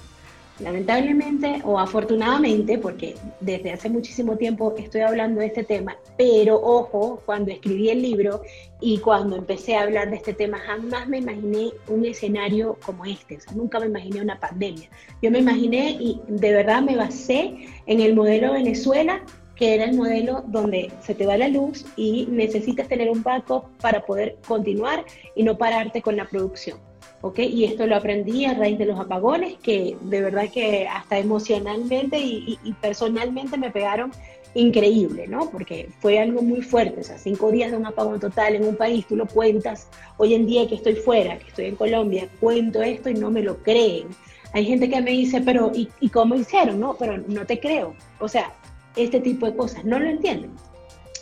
Lamentablemente 0.59 1.61
o 1.63 1.77
afortunadamente, 1.77 2.79
porque 2.79 3.15
desde 3.41 3.71
hace 3.71 3.89
muchísimo 3.89 4.37
tiempo 4.37 4.73
estoy 4.77 5.01
hablando 5.01 5.39
de 5.39 5.47
este 5.47 5.63
tema, 5.63 5.95
pero 6.17 6.59
ojo, 6.59 7.21
cuando 7.25 7.51
escribí 7.51 7.89
el 7.89 8.01
libro 8.01 8.41
y 8.81 8.97
cuando 8.97 9.35
empecé 9.35 9.75
a 9.75 9.83
hablar 9.83 10.09
de 10.09 10.15
este 10.15 10.33
tema, 10.33 10.57
jamás 10.57 11.07
me 11.07 11.19
imaginé 11.19 11.71
un 11.87 12.05
escenario 12.05 12.75
como 12.83 13.05
este, 13.05 13.37
nunca 13.53 13.79
me 13.79 13.85
imaginé 13.85 14.21
una 14.21 14.39
pandemia. 14.39 14.89
Yo 15.21 15.29
me 15.29 15.39
imaginé 15.39 15.91
y 15.99 16.21
de 16.27 16.51
verdad 16.51 16.81
me 16.81 16.95
basé 16.95 17.55
en 17.85 18.01
el 18.01 18.15
modelo 18.15 18.53
Venezuela, 18.53 19.21
que 19.55 19.75
era 19.75 19.85
el 19.85 19.95
modelo 19.95 20.43
donde 20.47 20.91
se 21.01 21.13
te 21.13 21.27
va 21.27 21.37
la 21.37 21.49
luz 21.49 21.85
y 21.95 22.27
necesitas 22.31 22.87
tener 22.87 23.09
un 23.09 23.21
backup 23.21 23.65
para 23.81 24.03
poder 24.05 24.37
continuar 24.47 25.05
y 25.35 25.43
no 25.43 25.57
pararte 25.57 26.01
con 26.01 26.15
la 26.15 26.25
producción. 26.25 26.86
Y 27.35 27.65
esto 27.65 27.85
lo 27.87 27.95
aprendí 27.95 28.45
a 28.45 28.53
raíz 28.53 28.77
de 28.77 28.85
los 28.85 28.99
apagones, 28.99 29.55
que 29.61 29.97
de 30.01 30.21
verdad 30.21 30.49
que 30.53 30.87
hasta 30.87 31.17
emocionalmente 31.17 32.17
y, 32.19 32.57
personalmente 32.79 33.57
me 33.57 33.71
pegaron 33.71 34.11
increíble, 34.53 35.27
¿no? 35.27 35.49
Porque 35.49 35.89
fue 35.99 36.19
algo 36.19 36.41
muy 36.41 36.61
fuerte, 36.61 37.01
o 37.01 37.03
sea, 37.03 37.17
cinco 37.17 37.51
días 37.51 37.71
de 37.71 37.77
un 37.77 37.85
apagón 37.85 38.19
total 38.19 38.55
en 38.55 38.65
un 38.65 38.75
país, 38.75 39.05
tú 39.07 39.15
lo 39.15 39.25
cuentas, 39.27 39.87
hoy 40.17 40.35
en 40.35 40.45
día 40.45 40.67
que 40.67 40.75
estoy 40.75 40.95
fuera, 40.95 41.37
que 41.37 41.47
estoy 41.47 41.65
en 41.65 41.75
Colombia, 41.75 42.29
cuento 42.39 42.81
esto 42.81 43.09
y 43.09 43.15
no 43.15 43.29
me 43.29 43.41
lo 43.41 43.57
creen. 43.57 44.07
Hay 44.53 44.65
gente 44.65 44.89
que 44.89 45.01
me 45.01 45.11
dice, 45.11 45.41
pero 45.41 45.71
¿y, 45.75 45.89
y 45.99 46.09
cómo 46.09 46.35
hicieron? 46.35 46.79
No, 46.79 46.95
pero 46.97 47.17
no 47.17 47.45
te 47.45 47.59
creo. 47.59 47.93
O 48.19 48.27
sea, 48.27 48.53
este 48.95 49.19
tipo 49.19 49.45
de 49.45 49.55
cosas, 49.55 49.83
no 49.85 49.99
lo 49.99 50.09
entienden. 50.09 50.51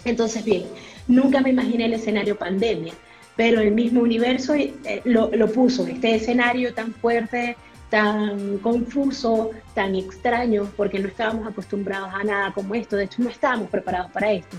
Entonces, 0.05 0.45
bien, 0.45 0.65
nunca 1.07 1.41
me 1.41 1.49
imaginé 1.49 1.85
el 1.85 1.93
escenario 1.93 2.37
pandemia 2.37 2.93
pero 3.35 3.61
el 3.61 3.71
mismo 3.71 4.01
universo 4.01 4.53
eh, 4.53 5.01
lo, 5.03 5.29
lo, 5.31 5.51
puso, 5.51 5.85
este 5.87 6.15
escenario 6.15 6.73
tan 6.73 6.93
fuerte, 6.93 7.57
tan 7.89 8.57
confuso, 8.59 9.51
tan 9.73 9.95
extraño, 9.95 10.69
porque 10.77 10.99
no 10.99 11.07
estábamos 11.07 11.47
acostumbrados 11.47 12.09
a 12.13 12.23
nada 12.23 12.53
como 12.53 12.75
esto, 12.75 12.95
de 12.95 13.05
hecho 13.05 13.21
no 13.21 13.29
estábamos 13.29 13.69
preparados 13.69 14.11
para 14.11 14.31
esto. 14.31 14.57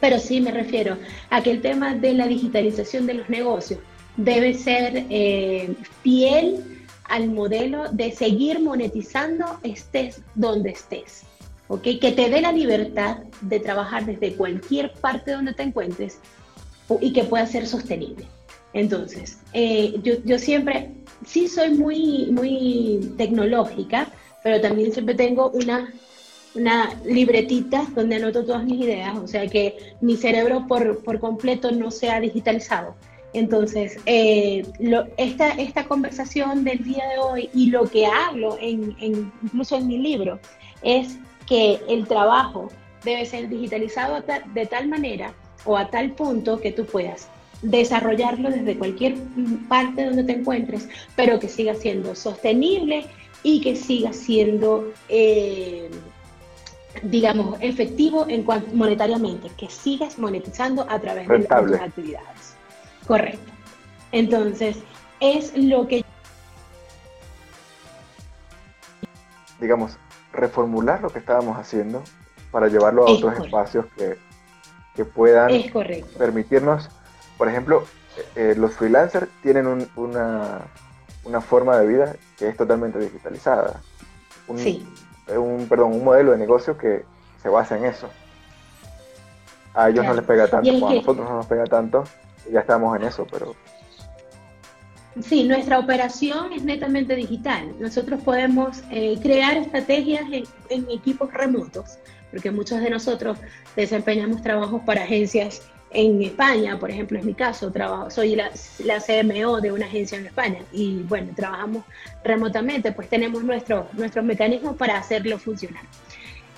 Pero 0.00 0.18
sí 0.18 0.40
me 0.40 0.52
refiero 0.52 0.96
a 1.30 1.42
que 1.42 1.50
el 1.50 1.60
tema 1.60 1.94
de 1.94 2.14
la 2.14 2.26
digitalización 2.26 3.06
de 3.06 3.14
los 3.14 3.28
negocios 3.28 3.80
debe 4.16 4.54
ser 4.54 5.06
eh, 5.10 5.74
fiel 6.02 6.84
al 7.04 7.28
modelo 7.30 7.90
de 7.90 8.12
seguir 8.12 8.60
monetizando 8.60 9.58
estés 9.62 10.20
donde 10.34 10.70
estés. 10.70 11.22
¿okay? 11.68 11.98
Que 11.98 12.12
te 12.12 12.28
dé 12.28 12.40
la 12.40 12.52
libertad 12.52 13.18
de 13.40 13.60
trabajar 13.60 14.04
desde 14.04 14.34
cualquier 14.34 14.92
parte 14.94 15.32
donde 15.32 15.54
te 15.54 15.62
encuentres 15.62 16.18
y 17.00 17.12
que 17.12 17.24
pueda 17.24 17.46
ser 17.46 17.66
sostenible. 17.66 18.26
Entonces, 18.72 19.38
eh, 19.52 19.94
yo, 20.02 20.14
yo, 20.24 20.38
siempre, 20.38 20.90
sí 21.26 21.48
soy 21.48 21.70
muy, 21.70 22.28
muy 22.30 23.14
tecnológica, 23.16 24.08
pero 24.42 24.60
también 24.60 24.92
siempre 24.92 25.14
tengo 25.14 25.50
una, 25.50 25.92
una 26.54 26.94
libretita 27.04 27.86
donde 27.94 28.16
anoto 28.16 28.44
todas 28.44 28.64
mis 28.64 28.80
ideas, 28.80 29.16
o 29.16 29.26
sea 29.26 29.46
que 29.46 29.94
mi 30.00 30.16
cerebro 30.16 30.66
por, 30.66 31.02
por 31.02 31.18
completo 31.18 31.70
no 31.70 31.90
sea 31.90 32.20
digitalizado. 32.20 32.94
Entonces, 33.34 33.98
eh, 34.06 34.64
lo, 34.78 35.06
esta, 35.16 35.50
esta 35.50 35.84
conversación 35.84 36.64
del 36.64 36.82
día 36.82 37.06
de 37.08 37.18
hoy 37.18 37.50
y 37.52 37.70
lo 37.70 37.84
que 37.84 38.06
hablo 38.06 38.56
en, 38.60 38.96
en, 39.00 39.32
incluso 39.42 39.76
en 39.76 39.86
mi 39.86 39.98
libro 39.98 40.40
es 40.82 41.18
que 41.46 41.80
el 41.88 42.06
trabajo 42.06 42.68
debe 43.04 43.26
ser 43.26 43.48
digitalizado 43.48 44.22
de 44.54 44.66
tal 44.66 44.88
manera 44.88 45.34
o 45.68 45.76
a 45.76 45.90
tal 45.90 46.12
punto 46.12 46.60
que 46.60 46.72
tú 46.72 46.86
puedas 46.86 47.28
desarrollarlo 47.60 48.50
desde 48.50 48.78
cualquier 48.78 49.16
parte 49.68 50.06
donde 50.06 50.24
te 50.24 50.32
encuentres, 50.32 50.88
pero 51.14 51.38
que 51.38 51.48
siga 51.48 51.74
siendo 51.74 52.14
sostenible 52.14 53.06
y 53.42 53.60
que 53.60 53.76
siga 53.76 54.14
siendo, 54.14 54.90
eh, 55.10 55.90
digamos, 57.02 57.58
efectivo 57.60 58.24
en 58.28 58.44
cuanto 58.44 58.74
monetariamente, 58.74 59.50
que 59.58 59.68
sigas 59.68 60.18
monetizando 60.18 60.86
a 60.88 60.98
través 61.00 61.28
de 61.28 61.40
tus 61.40 61.80
actividades. 61.80 62.56
Correcto. 63.06 63.52
Entonces, 64.12 64.78
es 65.20 65.54
lo 65.54 65.86
que... 65.86 66.02
Digamos, 69.60 69.98
reformular 70.32 71.02
lo 71.02 71.10
que 71.10 71.18
estábamos 71.18 71.58
haciendo 71.58 72.02
para 72.50 72.68
llevarlo 72.68 73.06
a 73.06 73.10
otros 73.10 73.38
espacios 73.38 73.84
que 73.98 74.16
que 74.98 75.04
puedan 75.04 75.48
permitirnos, 76.18 76.88
por 77.36 77.48
ejemplo, 77.48 77.84
eh, 78.34 78.54
los 78.56 78.72
freelancers 78.72 79.28
tienen 79.44 79.88
una, 79.94 80.62
una, 81.22 81.40
forma 81.40 81.78
de 81.78 81.86
vida 81.86 82.16
que 82.36 82.48
es 82.48 82.56
totalmente 82.56 82.98
digitalizada. 82.98 83.80
Un, 84.48 84.58
sí. 84.58 84.84
un, 85.28 85.68
perdón, 85.68 85.92
un 85.92 86.02
modelo 86.02 86.32
de 86.32 86.38
negocio 86.38 86.76
que 86.76 87.04
se 87.40 87.48
basa 87.48 87.78
en 87.78 87.84
eso. 87.84 88.08
A 89.72 89.88
ellos 89.88 90.04
no 90.04 90.14
les 90.14 90.24
pega 90.24 90.48
tanto, 90.48 90.68
a 90.68 90.94
nosotros 90.94 91.28
no 91.28 91.36
nos 91.36 91.46
pega 91.46 91.66
tanto, 91.66 92.02
ya 92.50 92.58
estamos 92.58 92.96
en 92.96 93.04
eso, 93.04 93.24
pero... 93.30 93.54
Sí, 95.22 95.44
nuestra 95.44 95.78
operación 95.78 96.52
es 96.52 96.64
netamente 96.64 97.14
digital. 97.14 97.72
Nosotros 97.78 98.20
podemos 98.24 98.82
eh, 98.90 99.16
crear 99.22 99.56
estrategias 99.58 100.24
en 100.70 100.90
equipos 100.90 101.32
remotos 101.32 101.98
porque 102.30 102.50
muchos 102.50 102.80
de 102.80 102.90
nosotros 102.90 103.38
desempeñamos 103.76 104.42
trabajos 104.42 104.82
para 104.84 105.02
agencias 105.02 105.62
en 105.90 106.22
España, 106.22 106.78
por 106.78 106.90
ejemplo, 106.90 107.18
es 107.18 107.24
mi 107.24 107.34
caso, 107.34 107.70
trabajo, 107.72 108.10
soy 108.10 108.36
la, 108.36 108.50
CMO 108.50 109.60
de 109.60 109.72
una 109.72 109.86
agencia 109.86 110.18
en 110.18 110.26
España 110.26 110.60
y 110.72 111.02
bueno, 111.04 111.32
trabajamos 111.34 111.84
remotamente, 112.24 112.92
pues 112.92 113.08
tenemos 113.08 113.42
nuestros 113.42 113.92
nuestros 113.94 114.24
mecanismos 114.24 114.76
para 114.76 114.98
hacerlo 114.98 115.38
funcionar. 115.38 115.82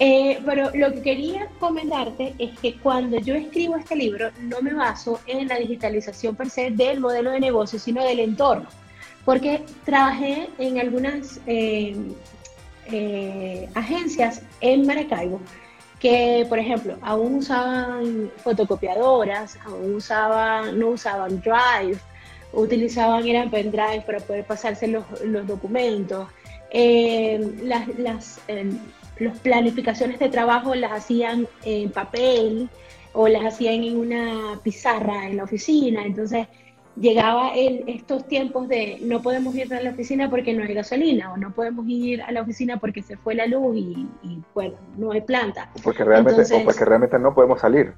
Eh, 0.02 0.40
pero 0.46 0.70
lo 0.74 0.92
que 0.94 1.02
quería 1.02 1.46
comentarte 1.58 2.34
es 2.38 2.58
que 2.58 2.78
cuando 2.78 3.18
yo 3.18 3.34
escribo 3.34 3.76
este 3.76 3.94
libro 3.94 4.30
no 4.40 4.62
me 4.62 4.72
baso 4.72 5.20
en 5.26 5.46
la 5.46 5.58
digitalización 5.58 6.34
per 6.34 6.48
se 6.48 6.70
del 6.70 7.00
modelo 7.00 7.30
de 7.30 7.38
negocio, 7.38 7.78
sino 7.78 8.02
del 8.02 8.20
entorno, 8.20 8.66
porque 9.26 9.62
trabajé 9.84 10.48
en 10.58 10.80
algunas 10.80 11.38
eh, 11.46 11.94
eh, 12.92 13.68
agencias 13.74 14.42
en 14.60 14.86
Maracaibo 14.86 15.40
que, 15.98 16.46
por 16.48 16.58
ejemplo, 16.58 16.96
aún 17.02 17.36
usaban 17.36 18.30
fotocopiadoras, 18.42 19.58
aún 19.66 19.96
usaban, 19.96 20.78
no 20.78 20.88
usaban 20.88 21.40
Drive, 21.40 21.98
utilizaban 22.52 23.26
eran 23.28 23.50
pendrive 23.50 24.02
para 24.06 24.18
poder 24.20 24.44
pasarse 24.44 24.88
los, 24.88 25.04
los 25.24 25.46
documentos. 25.46 26.26
eh, 26.70 27.38
las, 27.64 27.88
las 27.98 28.40
eh, 28.48 28.70
planificaciones 29.42 30.18
de 30.18 30.28
trabajo 30.28 30.74
las 30.74 30.92
hacían 30.92 31.46
en 31.64 31.90
papel 31.90 32.68
o 33.12 33.28
las 33.28 33.44
hacían 33.44 33.82
en 33.84 33.98
una 33.98 34.58
pizarra 34.62 35.28
en 35.28 35.36
la 35.36 35.44
oficina. 35.44 36.04
Entonces 36.04 36.46
llegaba 37.00 37.54
el, 37.54 37.84
estos 37.86 38.26
tiempos 38.28 38.68
de 38.68 38.98
no 39.02 39.22
podemos 39.22 39.54
ir 39.54 39.72
a 39.72 39.80
la 39.80 39.90
oficina 39.90 40.28
porque 40.28 40.52
no 40.52 40.62
hay 40.62 40.74
gasolina 40.74 41.32
o 41.32 41.36
no 41.36 41.52
podemos 41.52 41.86
ir 41.88 42.22
a 42.22 42.30
la 42.30 42.42
oficina 42.42 42.78
porque 42.78 43.02
se 43.02 43.16
fue 43.16 43.34
la 43.34 43.46
luz 43.46 43.76
y, 43.76 44.06
bueno, 44.54 44.76
no 44.96 45.12
hay 45.12 45.22
planta. 45.22 45.70
Porque 45.82 46.04
realmente, 46.04 46.42
o 46.54 46.64
porque 46.64 46.84
realmente 46.84 47.18
no 47.18 47.34
podemos 47.34 47.60
salir 47.60 47.94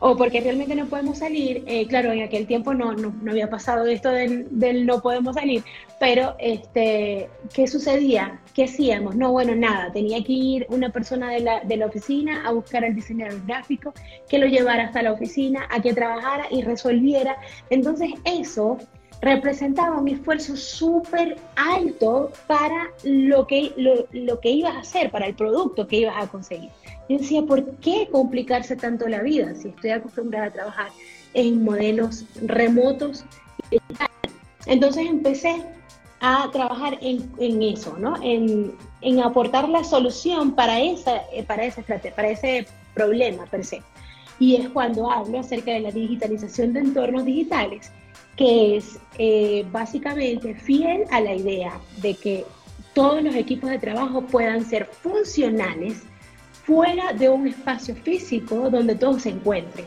o 0.00 0.16
porque 0.16 0.40
realmente 0.40 0.74
no 0.74 0.86
podemos 0.86 1.18
salir, 1.18 1.62
eh, 1.66 1.86
claro, 1.86 2.10
en 2.10 2.22
aquel 2.22 2.46
tiempo 2.46 2.74
no, 2.74 2.92
no, 2.94 3.14
no 3.22 3.30
había 3.30 3.50
pasado 3.50 3.86
esto 3.86 4.10
del, 4.10 4.46
del, 4.50 4.86
no 4.86 5.00
podemos 5.00 5.36
salir, 5.36 5.62
pero 6.00 6.34
este, 6.38 7.28
¿qué 7.52 7.66
sucedía? 7.66 8.40
¿Qué 8.54 8.64
hacíamos? 8.64 9.14
No, 9.14 9.30
bueno, 9.32 9.54
nada, 9.54 9.92
tenía 9.92 10.24
que 10.24 10.32
ir 10.32 10.66
una 10.70 10.88
persona 10.88 11.30
de 11.30 11.40
la, 11.40 11.60
de 11.60 11.76
la 11.76 11.86
oficina 11.86 12.46
a 12.46 12.52
buscar 12.52 12.82
al 12.82 12.94
diseñador 12.94 13.44
gráfico, 13.46 13.92
que 14.26 14.38
lo 14.38 14.46
llevara 14.46 14.84
hasta 14.84 15.02
la 15.02 15.12
oficina, 15.12 15.68
a 15.70 15.82
que 15.82 15.92
trabajara 15.92 16.46
y 16.50 16.62
resolviera. 16.62 17.36
Entonces 17.68 18.10
eso 18.24 18.78
representaba 19.20 19.98
un 19.98 20.08
esfuerzo 20.08 20.56
súper 20.56 21.36
alto 21.56 22.32
para 22.46 22.88
lo 23.04 23.46
que, 23.46 23.72
lo, 23.76 24.06
lo, 24.12 24.40
que 24.40 24.48
ibas 24.48 24.74
a 24.76 24.80
hacer, 24.80 25.10
para 25.10 25.26
el 25.26 25.34
producto 25.34 25.86
que 25.86 25.96
ibas 25.96 26.14
a 26.16 26.26
conseguir. 26.26 26.70
Yo 27.10 27.18
decía, 27.18 27.42
¿por 27.42 27.64
qué 27.78 28.08
complicarse 28.08 28.76
tanto 28.76 29.08
la 29.08 29.20
vida 29.20 29.52
si 29.56 29.70
estoy 29.70 29.90
acostumbrada 29.90 30.46
a 30.46 30.50
trabajar 30.52 30.90
en 31.34 31.64
modelos 31.64 32.24
remotos? 32.40 33.24
Entonces 34.64 35.06
empecé 35.08 35.60
a 36.20 36.48
trabajar 36.52 36.98
en, 37.00 37.28
en 37.38 37.62
eso, 37.62 37.96
¿no? 37.98 38.14
En, 38.22 38.76
en, 39.00 39.18
aportar 39.18 39.68
la 39.68 39.82
solución 39.82 40.54
para, 40.54 40.80
esa, 40.80 41.22
eh, 41.32 41.42
para, 41.42 41.64
esa, 41.64 41.82
para 41.82 42.28
ese 42.28 42.68
problema 42.94 43.44
per 43.46 43.64
se. 43.64 43.82
Y 44.38 44.54
es 44.54 44.68
cuando 44.68 45.10
hablo 45.10 45.40
acerca 45.40 45.72
de 45.72 45.80
la 45.80 45.90
digitalización 45.90 46.72
de 46.74 46.78
entornos 46.78 47.24
digitales, 47.24 47.90
que 48.36 48.76
es 48.76 49.00
eh, 49.18 49.66
básicamente 49.72 50.54
fiel 50.54 51.06
a 51.10 51.20
la 51.20 51.34
idea 51.34 51.72
de 52.02 52.14
que 52.14 52.44
todos 52.94 53.20
los 53.20 53.34
equipos 53.34 53.68
de 53.68 53.80
trabajo 53.80 54.22
puedan 54.22 54.64
ser 54.64 54.86
funcionales 54.86 56.04
fuera 56.70 57.12
de 57.12 57.28
un 57.28 57.48
espacio 57.48 57.96
físico 57.96 58.70
donde 58.70 58.94
todos 58.94 59.22
se 59.22 59.30
encuentren. 59.30 59.86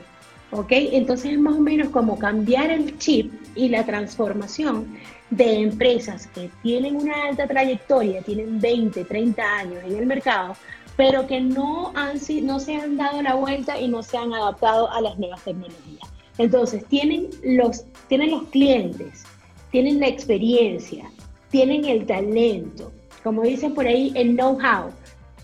¿Ok? 0.51 0.67
Entonces 0.71 1.31
es 1.31 1.39
más 1.39 1.55
o 1.55 1.61
menos 1.61 1.87
como 1.89 2.19
cambiar 2.19 2.69
el 2.71 2.97
chip 2.97 3.31
y 3.55 3.69
la 3.69 3.85
transformación 3.85 4.93
de 5.29 5.61
empresas 5.61 6.27
que 6.27 6.49
tienen 6.61 6.97
una 6.97 7.29
alta 7.29 7.47
trayectoria, 7.47 8.21
tienen 8.21 8.59
20, 8.59 9.05
30 9.05 9.41
años 9.41 9.81
en 9.85 9.95
el 9.95 10.05
mercado, 10.05 10.57
pero 10.97 11.25
que 11.25 11.39
no, 11.39 11.93
han, 11.95 12.19
no 12.41 12.59
se 12.59 12.75
han 12.75 12.97
dado 12.97 13.21
la 13.21 13.35
vuelta 13.35 13.79
y 13.79 13.87
no 13.87 14.03
se 14.03 14.17
han 14.17 14.33
adaptado 14.33 14.91
a 14.91 14.99
las 14.99 15.17
nuevas 15.17 15.41
tecnologías. 15.41 16.09
Entonces, 16.37 16.85
tienen 16.87 17.29
los, 17.43 17.85
tienen 18.09 18.31
los 18.31 18.43
clientes, 18.49 19.23
tienen 19.71 20.01
la 20.01 20.07
experiencia, 20.09 21.09
tienen 21.49 21.85
el 21.85 22.05
talento, 22.05 22.91
como 23.23 23.43
dicen 23.43 23.73
por 23.73 23.87
ahí, 23.87 24.11
el 24.15 24.35
know-how, 24.35 24.91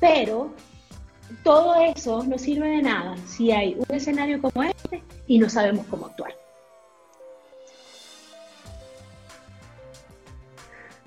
pero 0.01 0.51
todo 1.43 1.75
eso 1.75 2.23
no 2.23 2.37
sirve 2.37 2.67
de 2.67 2.81
nada 2.81 3.15
si 3.25 3.51
hay 3.51 3.75
un 3.75 3.95
escenario 3.95 4.41
como 4.41 4.63
este 4.63 5.03
y 5.27 5.39
no 5.39 5.49
sabemos 5.49 5.85
cómo 5.87 6.07
actuar. 6.07 6.33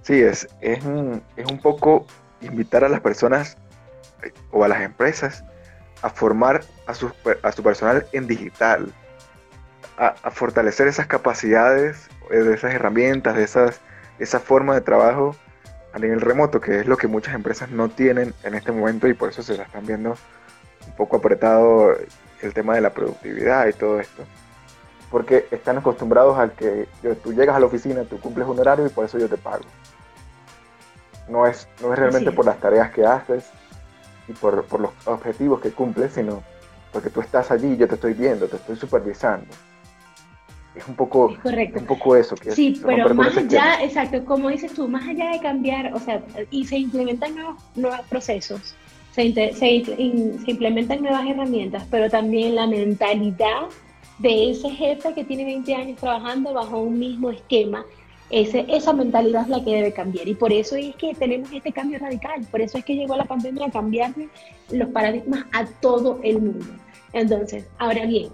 Sí, 0.02 0.20
es, 0.20 0.48
es, 0.60 0.84
un, 0.84 1.22
es 1.36 1.46
un 1.46 1.60
poco 1.60 2.06
invitar 2.40 2.84
a 2.84 2.88
las 2.88 3.00
personas 3.00 3.56
eh, 4.22 4.32
o 4.50 4.64
a 4.64 4.68
las 4.68 4.82
empresas 4.82 5.44
a 6.02 6.10
formar 6.10 6.62
a 6.86 6.94
su, 6.94 7.10
a 7.42 7.52
su 7.52 7.62
personal 7.62 8.06
en 8.12 8.26
digital, 8.26 8.92
a, 9.96 10.30
fortalecer 10.32 10.88
esas 10.88 11.06
capacidades, 11.06 12.08
eh, 12.30 12.50
esas 12.52 12.74
herramientas, 12.74 13.36
de 13.36 13.44
esas, 13.44 13.80
esa 14.18 14.40
forma 14.40 14.74
de 14.74 14.80
trabajo 14.80 15.36
a 15.92 15.98
nivel 15.98 16.20
remoto, 16.20 16.60
que 16.60 16.80
es 16.80 16.86
lo 16.86 16.96
que 16.96 17.06
muchas 17.06 17.34
empresas 17.34 17.70
no 17.70 17.88
tienen 17.88 18.34
en 18.42 18.54
este 18.54 18.72
momento 18.72 19.08
y 19.08 19.14
por 19.14 19.28
eso 19.28 19.42
se 19.42 19.56
la 19.56 19.64
están 19.64 19.86
viendo 19.86 20.16
un 20.86 20.92
poco 20.96 21.18
apretado 21.18 21.94
el 22.40 22.54
tema 22.54 22.74
de 22.74 22.80
la 22.80 22.90
productividad 22.90 23.66
y 23.66 23.72
todo 23.72 24.00
esto. 24.00 24.24
Porque 25.10 25.46
están 25.50 25.78
acostumbrados 25.78 26.38
al 26.38 26.52
que 26.52 26.88
tú 27.22 27.32
llegas 27.32 27.56
a 27.56 27.60
la 27.60 27.66
oficina, 27.66 28.04
tú 28.04 28.18
cumples 28.18 28.48
un 28.48 28.58
horario 28.58 28.86
y 28.86 28.88
por 28.88 29.04
eso 29.04 29.18
yo 29.18 29.28
te 29.28 29.36
pago. 29.36 29.64
No 31.28 31.46
es, 31.46 31.68
no 31.80 31.92
es 31.92 31.98
realmente 31.98 32.32
por 32.32 32.46
las 32.46 32.58
tareas 32.58 32.90
que 32.90 33.04
haces 33.04 33.44
y 34.28 34.32
por, 34.32 34.64
por 34.64 34.80
los 34.80 34.90
objetivos 35.04 35.60
que 35.60 35.70
cumples, 35.70 36.12
sino 36.12 36.42
porque 36.92 37.10
tú 37.10 37.20
estás 37.20 37.50
allí, 37.50 37.76
yo 37.76 37.86
te 37.86 37.94
estoy 37.94 38.14
viendo, 38.14 38.48
te 38.48 38.56
estoy 38.56 38.76
supervisando 38.76 39.46
es 40.74 40.88
un 40.88 40.94
poco, 40.94 41.36
un 41.44 41.86
poco 41.86 42.16
eso. 42.16 42.34
Que 42.34 42.52
sí, 42.52 42.80
pero 42.84 43.14
más 43.14 43.36
allá, 43.36 43.82
exacto, 43.82 44.24
como 44.24 44.48
dices 44.48 44.72
tú, 44.72 44.88
más 44.88 45.06
allá 45.06 45.30
de 45.30 45.40
cambiar, 45.40 45.92
o 45.92 45.98
sea, 45.98 46.22
y 46.50 46.64
se 46.64 46.78
implementan 46.78 47.34
nuevos, 47.34 47.62
nuevos 47.74 48.00
procesos, 48.08 48.74
se, 49.12 49.32
se, 49.32 49.52
se, 49.54 49.94
implementan 50.46 51.02
nuevas 51.02 51.26
herramientas, 51.26 51.84
pero 51.90 52.08
también 52.08 52.54
la 52.54 52.66
mentalidad 52.66 53.66
de 54.18 54.50
ese 54.52 54.70
jefe 54.70 55.12
que 55.14 55.24
tiene 55.24 55.44
20 55.44 55.74
años 55.74 55.98
trabajando 55.98 56.54
bajo 56.54 56.80
un 56.80 56.98
mismo 56.98 57.30
esquema, 57.30 57.84
ese, 58.30 58.64
esa 58.68 58.94
mentalidad 58.94 59.42
es 59.42 59.48
la 59.48 59.62
que 59.62 59.74
debe 59.74 59.92
cambiar. 59.92 60.26
Y 60.26 60.34
por 60.34 60.52
eso 60.54 60.76
es 60.76 60.96
que 60.96 61.14
tenemos 61.14 61.52
este 61.52 61.70
cambio 61.70 61.98
radical, 61.98 62.46
por 62.50 62.62
eso 62.62 62.78
es 62.78 62.84
que 62.84 62.96
llegó 62.96 63.14
la 63.14 63.26
pandemia 63.26 63.66
a 63.66 63.70
cambiar 63.70 64.12
los 64.70 64.88
paradigmas 64.88 65.44
a 65.52 65.66
todo 65.66 66.18
el 66.22 66.40
mundo. 66.40 66.64
Entonces, 67.12 67.66
ahora 67.78 68.06
bien, 68.06 68.30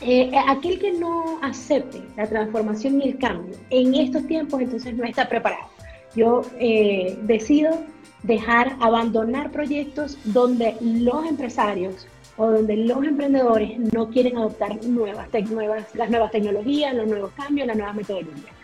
eh, 0.00 0.30
aquel 0.48 0.78
que 0.78 0.92
no 0.92 1.38
acepte 1.42 2.02
la 2.16 2.26
transformación 2.26 3.02
y 3.02 3.08
el 3.10 3.18
cambio 3.18 3.56
en 3.70 3.94
estos 3.94 4.26
tiempos, 4.26 4.60
entonces 4.60 4.94
no 4.94 5.04
está 5.04 5.28
preparado. 5.28 5.68
Yo 6.14 6.42
eh, 6.58 7.18
decido 7.22 7.78
dejar, 8.22 8.76
abandonar 8.80 9.50
proyectos 9.50 10.18
donde 10.24 10.76
los 10.80 11.26
empresarios 11.26 12.06
o 12.36 12.50
donde 12.50 12.76
los 12.76 13.04
emprendedores 13.04 13.78
no 13.92 14.08
quieren 14.08 14.38
adoptar 14.38 14.82
nuevas, 14.84 15.28
nuevas, 15.50 15.94
las 15.94 16.10
nuevas 16.10 16.30
tecnologías, 16.30 16.94
los 16.94 17.06
nuevos 17.06 17.32
cambios, 17.32 17.66
las 17.66 17.76
nuevas 17.76 17.94
metodologías. 17.94 18.54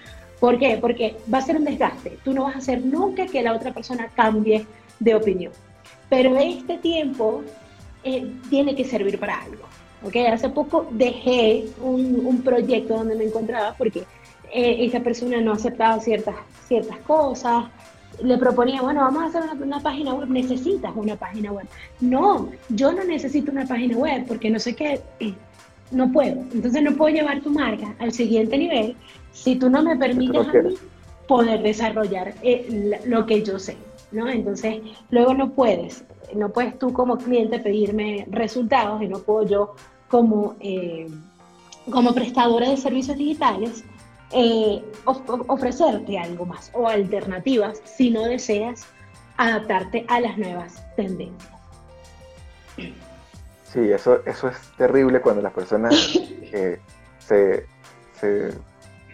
¿Por 0.41 0.59
qué? 0.59 0.79
Porque 0.81 1.17
va 1.33 1.39
a 1.39 1.43
ser 1.43 1.57
un 1.57 1.65
desgaste. 1.65 2.19
Tú 2.25 2.33
no 2.33 2.45
vas 2.45 2.57
a 2.57 2.59
hacer 2.59 2.85
nunca 2.85 3.27
que 3.27 3.43
la 3.43 3.55
otra 3.55 3.73
persona 3.73 4.09
cambie 4.15 4.67
de 4.99 5.15
opinión. 5.15 5.53
Pero 6.09 6.39
este 6.39 6.79
tiempo 6.79 7.43
eh, 8.05 8.31
tiene 8.51 8.75
que 8.75 8.85
servir 8.85 9.19
para 9.19 9.43
algo. 9.43 9.65
Okay, 10.03 10.27
hace 10.27 10.49
poco 10.49 10.87
dejé 10.91 11.65
un, 11.83 12.43
proyecto 12.45 12.95
donde 12.95 13.15
me 13.15 13.25
encontraba 13.25 13.75
porque 13.77 14.05
eh, 14.53 14.85
esa 14.85 15.01
persona 15.01 15.41
no 15.41 15.53
aceptaba 15.53 15.99
ciertas, 16.01 16.37
ciertas 16.67 16.99
cosas. 16.99 17.65
Le 18.23 18.39
proponía, 18.39 18.83
bueno, 18.83 19.01
vamos 19.01 19.23
a 19.23 19.27
hacer 19.27 19.63
una, 19.63 19.81
página 19.81 20.15
web, 20.15 20.29
necesitas 20.29 20.93
una 20.95 21.17
página 21.17 21.53
web. 21.53 21.67
No, 22.01 22.51
yo 22.69 22.93
no 22.93 23.05
necesito 23.05 23.51
una 23.51 23.67
página 23.67 23.97
web 23.97 24.25
porque 24.27 24.49
no 24.49 24.59
sé 24.59 24.75
qué, 24.75 25.01
eh, 25.21 25.35
no 25.91 26.13
puedo. 26.13 26.43
Entonces 26.53 26.83
no 26.83 26.95
puedo 26.95 27.15
llevar 27.15 27.41
tu 27.43 27.51
marca 27.51 27.95
al 27.99 28.13
siguiente 28.13 28.57
nivel 28.57 28.97
si 29.33 29.57
tú 29.57 29.69
no 29.69 29.83
me 29.83 29.97
permites 29.97 30.49
a 30.49 30.53
mí 30.53 30.75
poder 31.27 31.63
desarrollar 31.63 32.35
eh, 32.43 33.01
lo 33.07 33.27
que 33.27 33.43
yo 33.43 33.59
sé. 33.59 33.77
¿No? 34.13 34.29
Entonces, 34.29 34.81
luego 35.11 35.35
no 35.35 35.51
puedes, 35.51 36.05
no 36.35 36.51
puedes 36.51 36.79
tú 36.79 36.93
como 36.93 37.19
cliente 37.19 37.59
pedirme 37.59 38.27
resultados 38.31 39.03
y 39.03 39.09
no 39.09 39.19
puedo 39.19 39.47
yo 39.47 39.75
como, 40.09 40.57
eh, 40.61 41.09
como 41.91 42.15
prestadora 42.15 42.71
de 42.71 42.77
servicios 42.77 43.17
digitales 43.17 43.85
eh, 44.33 44.83
ofrecerte 45.05 46.19
algo 46.19 46.47
más 46.47 46.71
o 46.75 46.89
alternativas 46.89 47.81
si 47.85 48.11
no 48.11 48.25
deseas 48.25 48.87
adaptarte 49.37 50.05
a 50.09 50.21
las 50.21 50.37
nuevas 50.37 50.83
tendencias. 50.97 51.53
Sí, 52.77 53.81
eso, 53.93 54.25
eso 54.27 54.49
es 54.49 54.57
terrible 54.77 55.21
cuando 55.21 55.43
las 55.43 55.53
personas 55.53 55.95
eh, 56.53 56.81
se, 57.19 57.67
se 58.21 58.51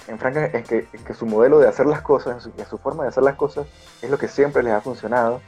en 0.09 0.65
que, 0.65 0.87
que, 1.07 1.15
su 1.15 1.27
modelo 1.27 1.59
de 1.59 1.69
hacer 1.69 1.87
las 1.87 2.03
cosas, 2.03 2.47
en 2.47 2.67
su, 2.67 2.79
forma 2.79 3.05
de 3.05 3.11
hacer 3.11 3.23
las 3.23 3.37
cosas, 3.37 3.67
es 4.01 4.11
lo 4.11 4.19
que 4.19 4.29
siempre 4.29 4.63
les 4.63 4.73
ha 4.73 4.81
funcionado. 4.81 5.41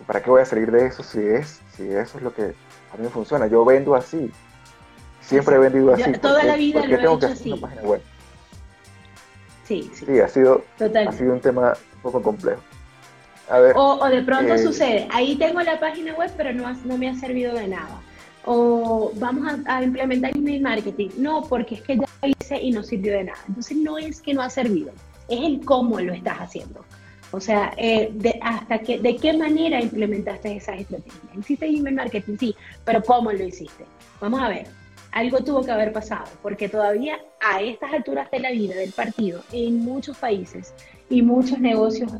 ¿Y 0.00 0.04
para 0.04 0.22
qué 0.22 0.30
voy 0.30 0.42
a 0.42 0.44
salir 0.44 0.70
de 0.70 0.86
eso 0.86 1.02
si, 1.02 1.20
es, 1.20 1.60
si 1.76 1.88
eso 1.88 2.18
es 2.18 2.24
lo 2.24 2.34
que 2.34 2.42
a 2.42 2.96
mí 2.96 3.04
me 3.04 3.08
funciona? 3.08 3.46
Yo 3.46 3.64
vendo 3.64 3.94
así. 3.94 4.30
Siempre 5.20 5.56
he 5.56 5.58
vendido 5.58 5.94
así. 5.94 6.12
toda 6.14 6.42
la 6.42 6.56
vida 6.56 6.84
lo 6.84 6.96
he 6.96 7.16
hecho 7.16 7.26
así. 7.26 7.62
Sí, 9.64 9.90
sí. 9.94 10.04
Sí, 10.04 10.20
ha 10.20 10.28
sido, 10.28 10.64
ha 10.80 11.12
sido 11.12 11.32
un 11.32 11.40
tema 11.40 11.74
un 11.96 12.02
poco 12.02 12.22
complejo. 12.22 12.60
o, 13.76 14.08
de 14.08 14.22
pronto 14.22 14.54
eh, 14.54 14.58
sucede, 14.58 15.06
ahí 15.12 15.36
tengo 15.36 15.60
la 15.60 15.78
página 15.78 16.12
web, 16.14 16.32
pero 16.36 16.52
no, 16.52 16.72
no 16.84 16.98
me 16.98 17.08
ha 17.08 17.14
servido 17.14 17.54
de 17.54 17.68
nada. 17.68 18.00
O 18.44 19.12
vamos 19.16 19.60
a, 19.66 19.82
implementar 19.82 20.36
email 20.36 20.62
marketing. 20.62 21.10
No, 21.18 21.42
porque 21.42 21.76
es 21.76 21.82
que 21.82 21.96
ya 21.96 22.06
lo 22.22 22.28
hice 22.28 22.60
y 22.60 22.70
no 22.70 22.82
sirvió 22.82 23.12
de 23.12 23.24
nada. 23.24 23.38
Entonces 23.48 23.76
no 23.76 23.98
es 23.98 24.20
que 24.20 24.34
no 24.34 24.42
ha 24.42 24.50
servido, 24.50 24.92
es 25.28 25.40
el 25.40 25.64
cómo 25.64 26.00
lo 26.00 26.12
estás 26.12 26.38
haciendo. 26.38 26.84
O 27.32 27.40
sea, 27.40 27.72
eh, 27.76 28.10
de, 28.12 28.40
hasta 28.42 28.78
que, 28.80 28.98
¿de 28.98 29.16
qué 29.16 29.32
manera 29.32 29.80
implementaste 29.80 30.56
esas 30.56 30.80
estrategias? 30.80 31.22
Hiciste 31.38 31.66
email 31.66 31.94
marketing, 31.94 32.36
sí, 32.38 32.56
pero 32.84 33.02
¿cómo 33.02 33.30
lo 33.30 33.44
hiciste? 33.44 33.84
Vamos 34.20 34.40
a 34.40 34.48
ver, 34.48 34.66
algo 35.12 35.38
tuvo 35.44 35.62
que 35.62 35.70
haber 35.70 35.92
pasado, 35.92 36.26
porque 36.42 36.68
todavía 36.68 37.18
a 37.40 37.62
estas 37.62 37.92
alturas 37.92 38.30
de 38.30 38.40
la 38.40 38.50
vida 38.50 38.74
del 38.74 38.92
partido, 38.92 39.42
en 39.52 39.78
muchos 39.78 40.16
países 40.18 40.74
y 41.10 41.22
muchos 41.22 41.58
negocios 41.58 42.12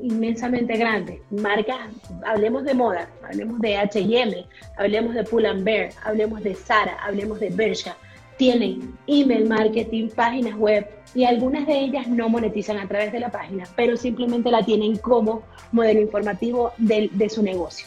inmensamente 0.00 0.76
grandes, 0.76 1.20
marcas, 1.30 1.78
hablemos 2.26 2.64
de 2.64 2.72
moda, 2.72 3.08
hablemos 3.22 3.60
de 3.60 3.76
H&M, 3.76 4.46
hablemos 4.78 5.14
de 5.14 5.22
Pull 5.22 5.46
Bear, 5.62 5.90
hablemos 6.02 6.42
de 6.42 6.54
Zara, 6.54 6.96
hablemos 7.04 7.38
de 7.40 7.50
Bershka, 7.50 7.94
tienen 8.38 8.96
email 9.06 9.46
marketing, 9.46 10.08
páginas 10.08 10.56
web 10.56 10.88
y 11.14 11.24
algunas 11.24 11.66
de 11.66 11.74
ellas 11.78 12.08
no 12.08 12.30
monetizan 12.30 12.78
a 12.78 12.88
través 12.88 13.12
de 13.12 13.20
la 13.20 13.30
página, 13.30 13.64
pero 13.76 13.98
simplemente 13.98 14.50
la 14.50 14.64
tienen 14.64 14.96
como 14.96 15.42
modelo 15.70 16.00
informativo 16.00 16.72
de, 16.78 17.10
de 17.12 17.28
su 17.28 17.42
negocio. 17.42 17.86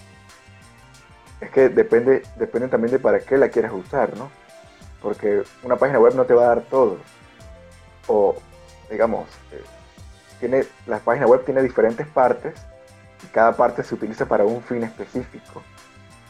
Es 1.41 1.49
que 1.49 1.69
depende, 1.69 2.21
depende 2.37 2.67
también 2.67 2.91
de 2.91 2.99
para 2.99 3.19
qué 3.19 3.35
la 3.35 3.49
quieras 3.49 3.73
usar, 3.73 4.15
¿no? 4.15 4.29
Porque 5.01 5.41
una 5.63 5.75
página 5.75 5.99
web 5.99 6.13
no 6.13 6.25
te 6.25 6.35
va 6.35 6.43
a 6.43 6.47
dar 6.49 6.61
todo. 6.61 6.97
O, 8.07 8.35
digamos, 8.91 9.27
eh, 9.51 9.61
tiene, 10.41 10.65
la 10.87 10.99
página 10.99 11.27
web 11.27 11.45
tiene 11.45 11.61
diferentes 11.61 12.07
partes 12.07 12.55
y 13.23 13.27
cada 13.27 13.55
parte 13.55 13.83
se 13.83 13.93
utiliza 13.95 14.25
para 14.25 14.43
un 14.43 14.61
fin 14.61 14.83
específico. 14.83 15.61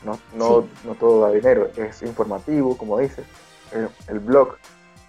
No, 0.04 0.19
no, 0.36 0.67
no 0.84 0.95
todo 0.95 1.21
da 1.21 1.32
dinero, 1.32 1.69
es 1.78 2.02
informativo, 2.02 2.78
como 2.78 3.00
dices, 3.00 3.26
el, 4.08 4.19
blog 4.19 4.58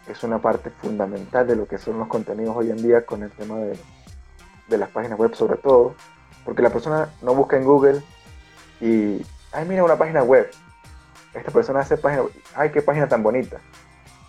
es 0.06 0.22
una 0.22 0.38
parte 0.38 0.70
fundamental 0.70 1.46
de 1.46 1.56
lo 1.56 1.66
que 1.66 1.78
son 1.78 1.98
los 1.98 2.08
contenidos 2.08 2.54
hoy 2.56 2.70
en 2.70 2.76
día 2.76 3.04
con 3.04 3.22
el 3.22 3.30
tema 3.30 3.56
de, 3.58 3.76
las 4.78 4.90
páginas 4.90 5.18
web 5.18 5.34
sobre 5.34 5.58
todo, 5.58 5.94
porque 6.44 6.62
la 6.62 6.70
persona 6.70 7.10
no 7.20 7.34
busca 7.34 7.56
en 7.56 7.64
Google 7.64 8.02
y, 8.80 9.22
ay, 9.52 9.66
mira 9.68 9.84
una 9.84 9.96
página 9.96 10.22
web. 10.22 10.50
Esta 11.34 11.50
persona 11.50 11.80
hace 11.80 11.96
página, 11.96 12.22
ay, 12.54 12.70
qué 12.70 12.80
página 12.80 13.08
tan 13.08 13.22
bonita. 13.22 13.58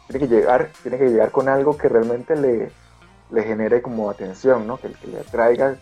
Tiene 0.08 0.28
que 0.28 0.34
llegar, 0.34 0.70
tiene 0.82 0.98
que 0.98 1.10
llegar 1.10 1.32
con 1.32 1.48
algo 1.48 1.78
que 1.78 1.88
realmente 1.88 2.36
le, 2.36 2.72
le 3.34 3.44
genere 3.44 3.82
como 3.82 4.10
atención, 4.10 4.68
¿no? 4.68 4.78
Que, 4.78 4.90
que 4.92 5.08
le 5.08 5.20
atraiga, 5.20 5.78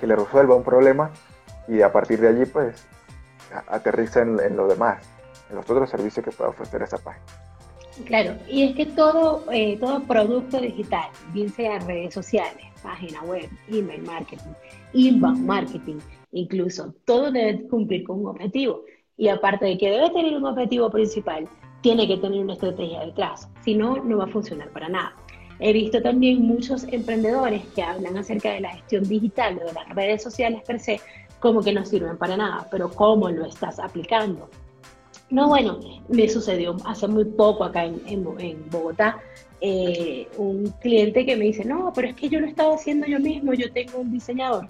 que 0.00 0.06
le 0.06 0.16
resuelva 0.16 0.54
un 0.54 0.64
problema 0.64 1.10
y 1.68 1.82
a 1.82 1.92
partir 1.92 2.20
de 2.20 2.28
allí, 2.28 2.46
pues, 2.46 2.86
aterriza 3.68 4.22
en, 4.22 4.40
en 4.40 4.56
lo 4.56 4.66
demás, 4.66 5.06
en 5.50 5.56
los 5.56 5.68
otros 5.70 5.90
servicios 5.90 6.24
que 6.24 6.32
pueda 6.32 6.50
ofrecer 6.50 6.82
esa 6.82 6.98
página. 6.98 7.24
Claro, 8.04 8.34
y 8.48 8.62
es 8.62 8.76
que 8.76 8.86
todo, 8.86 9.44
eh, 9.50 9.78
todo 9.78 10.02
producto 10.02 10.60
digital, 10.60 11.08
bien 11.32 11.48
sea 11.48 11.78
redes 11.80 12.12
sociales, 12.12 12.66
página 12.82 13.22
web, 13.22 13.48
email 13.68 14.02
marketing, 14.02 14.52
inbound 14.92 15.46
marketing, 15.46 15.98
incluso, 16.32 16.94
todo 17.06 17.30
debe 17.30 17.66
cumplir 17.68 18.04
con 18.04 18.20
un 18.20 18.26
objetivo. 18.26 18.82
Y 19.16 19.28
aparte 19.28 19.64
de 19.64 19.78
que 19.78 19.90
debe 19.90 20.10
tener 20.10 20.36
un 20.36 20.44
objetivo 20.44 20.90
principal, 20.90 21.48
tiene 21.80 22.06
que 22.06 22.18
tener 22.18 22.40
una 22.40 22.52
estrategia 22.52 23.00
detrás, 23.00 23.48
si 23.64 23.74
no, 23.74 23.96
no 24.04 24.18
va 24.18 24.24
a 24.24 24.28
funcionar 24.28 24.68
para 24.70 24.88
nada. 24.88 25.14
He 25.58 25.72
visto 25.72 26.02
también 26.02 26.42
muchos 26.42 26.84
emprendedores 26.84 27.62
que 27.74 27.82
hablan 27.82 28.18
acerca 28.18 28.52
de 28.52 28.60
la 28.60 28.70
gestión 28.70 29.04
digital 29.04 29.58
o 29.62 29.66
de 29.66 29.72
las 29.72 29.88
redes 29.90 30.22
sociales 30.22 30.62
per 30.66 30.80
se, 30.80 31.00
como 31.40 31.62
que 31.62 31.72
no 31.72 31.84
sirven 31.84 32.18
para 32.18 32.36
nada, 32.36 32.66
pero 32.70 32.90
¿cómo 32.90 33.30
lo 33.30 33.46
estás 33.46 33.78
aplicando? 33.78 34.50
No, 35.30 35.48
bueno, 35.48 35.80
me 36.08 36.28
sucedió 36.28 36.76
hace 36.84 37.08
muy 37.08 37.24
poco 37.24 37.64
acá 37.64 37.84
en, 37.84 38.70
Bogotá. 38.70 39.18
Eh, 39.60 40.28
un 40.36 40.72
cliente 40.80 41.24
que 41.24 41.34
me 41.34 41.46
dice, 41.46 41.64
no, 41.64 41.92
pero 41.94 42.08
es 42.08 42.14
que 42.14 42.28
yo 42.28 42.38
lo 42.38 42.46
estaba 42.46 42.74
haciendo 42.74 43.06
yo 43.06 43.18
mismo, 43.18 43.54
yo 43.54 43.72
tengo 43.72 43.98
un 43.98 44.12
diseñador. 44.12 44.68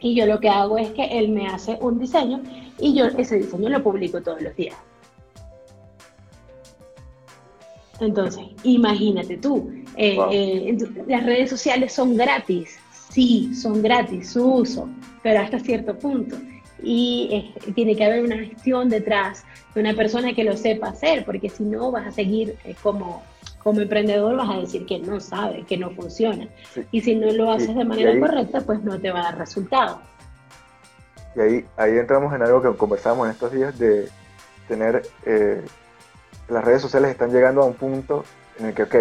Y 0.00 0.14
yo 0.14 0.26
lo 0.26 0.38
que 0.40 0.50
hago 0.50 0.76
es 0.76 0.90
que 0.90 1.04
él 1.04 1.30
me 1.30 1.46
hace 1.46 1.78
un 1.80 1.98
diseño 1.98 2.42
y 2.78 2.94
yo 2.94 3.06
ese 3.06 3.38
diseño 3.38 3.70
lo 3.70 3.82
publico 3.82 4.20
todos 4.20 4.42
los 4.42 4.54
días. 4.54 4.76
Entonces, 8.04 8.44
imagínate 8.62 9.36
tú, 9.36 9.70
eh, 9.96 10.18
eh, 10.30 10.76
las 11.06 11.24
redes 11.24 11.50
sociales 11.50 11.92
son 11.92 12.16
gratis, 12.16 12.78
sí, 13.10 13.54
son 13.54 13.82
gratis 13.82 14.30
su 14.30 14.44
uso, 14.44 14.88
pero 15.22 15.40
hasta 15.40 15.58
cierto 15.58 15.98
punto 15.98 16.36
y 16.84 17.54
tiene 17.74 17.96
que 17.96 18.04
haber 18.04 18.24
una 18.24 18.36
gestión 18.36 18.88
detrás 18.88 19.44
de 19.74 19.80
una 19.80 19.94
persona 19.94 20.34
que 20.34 20.44
lo 20.44 20.56
sepa 20.56 20.88
hacer, 20.88 21.24
porque 21.24 21.48
si 21.48 21.64
no 21.64 21.90
vas 21.90 22.06
a 22.06 22.10
seguir 22.12 22.56
eh, 22.64 22.74
como, 22.82 23.22
como 23.62 23.80
emprendedor, 23.80 24.36
vas 24.36 24.50
a 24.50 24.60
decir 24.60 24.86
que 24.86 24.98
no 24.98 25.20
sabe, 25.20 25.64
que 25.64 25.76
no 25.76 25.90
funciona. 25.90 26.48
Y 26.90 27.00
si 27.00 27.14
no 27.16 27.30
lo 27.32 27.50
haces 27.50 27.74
de 27.74 27.84
manera 27.84 28.18
correcta, 28.18 28.60
pues 28.60 28.82
no 28.82 29.00
te 29.00 29.10
va 29.10 29.20
a 29.20 29.24
dar 29.24 29.38
resultado. 29.38 30.00
Y 31.34 31.40
ahí, 31.40 31.64
ahí 31.76 31.98
entramos 31.98 32.32
en 32.34 32.42
algo 32.42 32.62
que 32.62 32.76
conversamos 32.76 33.26
en 33.26 33.32
estos 33.32 33.52
días 33.52 33.76
de 33.78 34.08
tener, 34.68 35.02
eh, 35.26 35.62
las 36.48 36.64
redes 36.64 36.82
sociales 36.82 37.10
están 37.10 37.32
llegando 37.32 37.62
a 37.62 37.66
un 37.66 37.74
punto 37.74 38.24
en 38.58 38.66
el 38.66 38.74
que, 38.74 38.82
ok, 38.84 38.94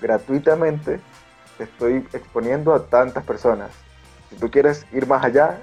gratuitamente 0.00 1.00
te 1.56 1.64
estoy 1.64 2.06
exponiendo 2.12 2.74
a 2.74 2.86
tantas 2.86 3.24
personas. 3.24 3.70
Si 4.30 4.36
tú 4.36 4.50
quieres 4.50 4.84
ir 4.92 5.06
más 5.06 5.24
allá, 5.24 5.60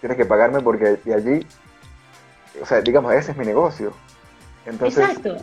tienes 0.00 0.16
que 0.16 0.24
pagarme 0.24 0.60
porque 0.60 0.98
de 1.04 1.14
allí, 1.14 1.46
o 2.60 2.66
sea, 2.66 2.80
digamos, 2.80 3.12
ese 3.12 3.32
es 3.32 3.36
mi 3.36 3.44
negocio. 3.44 3.92
Entonces, 4.64 5.04
exacto, 5.04 5.36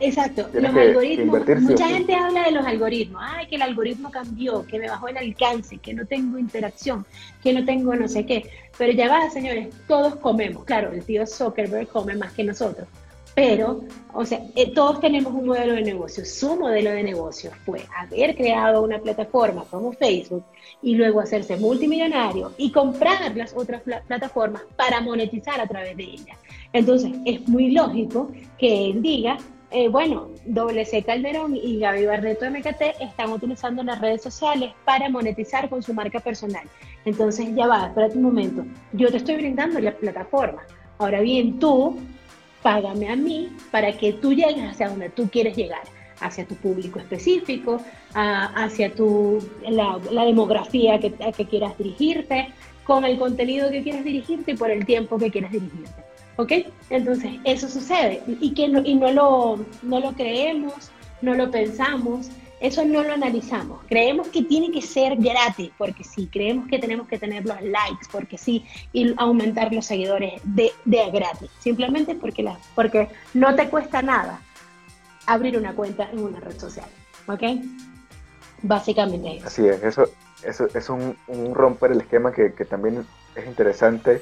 exacto. 0.00 0.48
Los 0.52 0.74
algoritmos, 0.74 1.60
mucha 1.60 1.88
gente 1.88 2.14
habla 2.14 2.44
de 2.44 2.50
los 2.52 2.66
algoritmos, 2.66 3.22
ay, 3.24 3.46
que 3.46 3.56
el 3.56 3.62
algoritmo 3.62 4.10
cambió, 4.10 4.66
que 4.66 4.78
me 4.78 4.88
bajó 4.88 5.08
el 5.08 5.16
alcance, 5.16 5.78
que 5.78 5.94
no 5.94 6.04
tengo 6.06 6.38
interacción, 6.38 7.06
que 7.42 7.52
no 7.52 7.64
tengo 7.64 7.94
no 7.94 8.08
sé 8.08 8.26
qué. 8.26 8.50
Pero 8.76 8.92
ya 8.92 9.08
va, 9.08 9.30
señores, 9.30 9.68
todos 9.86 10.16
comemos. 10.16 10.64
Claro, 10.64 10.90
el 10.92 11.04
tío 11.04 11.24
Zuckerberg 11.26 11.88
come 11.88 12.16
más 12.16 12.32
que 12.32 12.42
nosotros 12.42 12.88
pero, 13.34 13.80
o 14.12 14.24
sea, 14.24 14.42
eh, 14.56 14.72
todos 14.74 15.00
tenemos 15.00 15.32
un 15.32 15.46
modelo 15.46 15.74
de 15.74 15.82
negocio. 15.82 16.24
Su 16.24 16.56
modelo 16.56 16.90
de 16.90 17.02
negocio 17.02 17.50
fue 17.64 17.82
haber 17.96 18.34
creado 18.34 18.82
una 18.82 18.98
plataforma 18.98 19.64
como 19.70 19.92
Facebook 19.92 20.44
y 20.82 20.94
luego 20.94 21.20
hacerse 21.20 21.56
multimillonario 21.56 22.52
y 22.56 22.72
comprar 22.72 23.36
las 23.36 23.54
otras 23.54 23.82
plataformas 24.06 24.62
para 24.76 25.00
monetizar 25.00 25.60
a 25.60 25.66
través 25.66 25.96
de 25.96 26.04
ellas. 26.04 26.38
Entonces, 26.72 27.12
es 27.24 27.48
muy 27.48 27.70
lógico 27.70 28.30
que 28.58 28.90
él 28.90 29.02
diga, 29.02 29.38
eh, 29.70 29.88
bueno, 29.88 30.28
WC 30.46 31.04
Calderón 31.04 31.54
y 31.54 31.78
Gaby 31.78 32.06
Barreto 32.06 32.44
de 32.44 32.50
MKT 32.50 33.00
están 33.00 33.30
utilizando 33.30 33.84
las 33.84 34.00
redes 34.00 34.22
sociales 34.22 34.72
para 34.84 35.08
monetizar 35.08 35.68
con 35.68 35.82
su 35.82 35.94
marca 35.94 36.18
personal. 36.18 36.64
Entonces, 37.04 37.54
ya 37.54 37.68
va, 37.68 37.86
espérate 37.86 38.16
un 38.16 38.24
momento, 38.24 38.64
yo 38.92 39.10
te 39.10 39.18
estoy 39.18 39.36
brindando 39.36 39.78
la 39.78 39.96
plataforma. 39.96 40.62
Ahora 40.98 41.20
bien, 41.20 41.58
tú 41.58 41.96
págame 42.62 43.08
a 43.08 43.16
mí 43.16 43.50
para 43.70 43.92
que 43.96 44.12
tú 44.12 44.32
llegues 44.32 44.64
hacia 44.64 44.88
donde 44.88 45.08
tú 45.10 45.28
quieres 45.30 45.56
llegar, 45.56 45.82
hacia 46.20 46.46
tu 46.46 46.54
público 46.56 46.98
específico, 46.98 47.80
hacia 48.14 48.94
tu, 48.94 49.38
la, 49.68 49.98
demografía 50.24 50.98
que, 50.98 51.12
que 51.12 51.46
quieras 51.46 51.76
dirigirte, 51.78 52.48
con 52.84 53.04
el 53.04 53.18
contenido 53.18 53.70
que 53.70 53.82
quieras 53.82 54.04
dirigirte 54.04 54.52
y 54.52 54.56
por 54.56 54.70
el 54.70 54.84
tiempo 54.84 55.18
que 55.18 55.30
quieras 55.30 55.52
dirigirte. 55.52 56.02
¿Ok? 56.36 56.52
Entonces, 56.88 57.32
eso 57.44 57.68
sucede 57.68 58.22
y, 58.40 58.52
que 58.52 58.64
y 58.84 58.94
no, 58.94 59.12
lo, 59.12 59.64
no 59.82 60.00
lo 60.00 60.12
creemos, 60.12 60.90
no 61.22 61.34
lo 61.34 61.50
pensamos 61.50 62.30
eso 62.60 62.84
no 62.84 63.02
lo 63.02 63.12
analizamos. 63.14 63.80
Creemos 63.88 64.28
que 64.28 64.42
tiene 64.42 64.70
que 64.70 64.82
ser 64.82 65.16
gratis, 65.16 65.70
porque 65.78 66.04
sí. 66.04 66.28
Creemos 66.30 66.68
que 66.68 66.78
tenemos 66.78 67.08
que 67.08 67.18
tener 67.18 67.44
los 67.46 67.60
likes, 67.62 68.06
porque 68.12 68.36
sí. 68.36 68.66
Y 68.92 69.14
aumentar 69.16 69.72
los 69.72 69.86
seguidores 69.86 70.40
de, 70.44 70.70
de 70.84 71.10
gratis. 71.10 71.50
Simplemente 71.58 72.14
porque, 72.14 72.42
la, 72.42 72.58
porque 72.74 73.08
no 73.32 73.54
te 73.54 73.68
cuesta 73.70 74.02
nada 74.02 74.40
abrir 75.26 75.56
una 75.56 75.74
cuenta 75.74 76.10
en 76.10 76.20
una 76.20 76.38
red 76.40 76.58
social. 76.58 76.86
¿Ok? 77.26 77.42
Básicamente 78.62 79.36
eso. 79.36 79.46
Así 79.46 79.66
es. 79.66 79.82
Eso, 79.82 80.04
eso 80.44 80.66
es 80.74 80.90
un, 80.90 81.16
un 81.28 81.54
romper 81.54 81.92
el 81.92 82.02
esquema 82.02 82.30
que, 82.30 82.52
que 82.52 82.66
también 82.66 83.06
es 83.34 83.46
interesante 83.46 84.20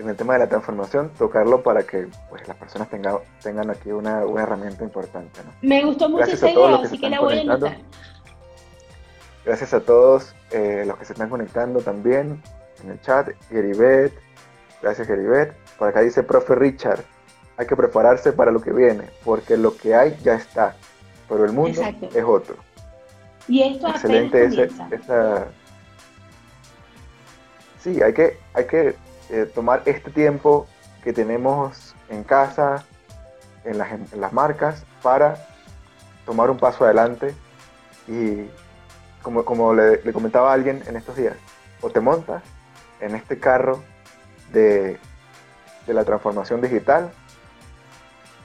en 0.00 0.08
el 0.08 0.16
tema 0.16 0.34
de 0.34 0.40
la 0.40 0.48
transformación, 0.48 1.10
tocarlo 1.18 1.62
para 1.62 1.82
que 1.82 2.08
pues, 2.28 2.46
las 2.48 2.56
personas 2.56 2.88
tengan, 2.88 3.18
tengan 3.42 3.70
aquí 3.70 3.90
una, 3.92 4.24
una 4.24 4.42
herramienta 4.42 4.82
importante. 4.82 5.40
¿no? 5.44 5.52
Me 5.62 5.84
gustó 5.84 6.08
mucho 6.08 6.24
esa 6.24 6.50
idea, 6.50 6.76
así 6.76 6.98
que 6.98 7.10
la 7.10 7.20
voy 7.20 7.38
a 7.38 7.40
anotar. 7.42 7.76
Gracias 9.44 9.74
a 9.74 9.80
todos 9.80 10.34
eh, 10.50 10.84
los 10.86 10.96
que 10.98 11.04
se 11.04 11.12
están 11.12 11.28
conectando 11.28 11.80
también 11.80 12.42
en 12.82 12.90
el 12.90 13.00
chat. 13.02 13.28
Geribet, 13.48 14.12
gracias 14.82 15.06
Geribet. 15.06 15.54
Por 15.78 15.88
acá 15.88 16.00
dice 16.00 16.22
profe 16.22 16.54
Richard, 16.54 17.00
hay 17.56 17.66
que 17.66 17.76
prepararse 17.76 18.32
para 18.32 18.50
lo 18.50 18.60
que 18.60 18.72
viene, 18.72 19.04
porque 19.24 19.56
lo 19.56 19.76
que 19.76 19.94
hay 19.94 20.16
ya 20.22 20.34
está, 20.34 20.76
pero 21.28 21.44
el 21.44 21.52
mundo 21.52 21.82
es 22.14 22.24
otro. 22.24 22.56
Y 23.48 23.62
esto 23.62 23.88
Excelente 23.88 24.44
ese, 24.44 24.68
esa... 24.90 25.46
Sí, 27.80 28.00
hay 28.02 28.12
que, 28.12 28.38
hay 28.54 28.66
que 28.66 28.94
eh, 29.30 29.50
tomar 29.54 29.82
este 29.84 30.10
tiempo 30.10 30.66
que 31.02 31.12
tenemos 31.12 31.94
en 32.08 32.24
casa, 32.24 32.84
en 33.64 33.78
las, 33.78 34.32
marcas, 34.32 34.84
para 35.02 35.46
tomar 36.26 36.50
un 36.50 36.58
paso 36.58 36.84
adelante 36.84 37.34
y 38.08 38.48
como, 39.22 39.44
como 39.44 39.74
le, 39.74 40.00
comentaba 40.12 40.50
a 40.50 40.54
alguien 40.54 40.82
en 40.86 40.96
estos 40.96 41.16
días, 41.16 41.36
o 41.80 41.90
te 41.90 42.00
montas 42.00 42.42
en 43.00 43.14
este 43.14 43.38
carro 43.38 43.82
de, 44.52 44.98
de 45.86 45.94
la 45.94 46.04
transformación 46.04 46.60
digital 46.60 47.10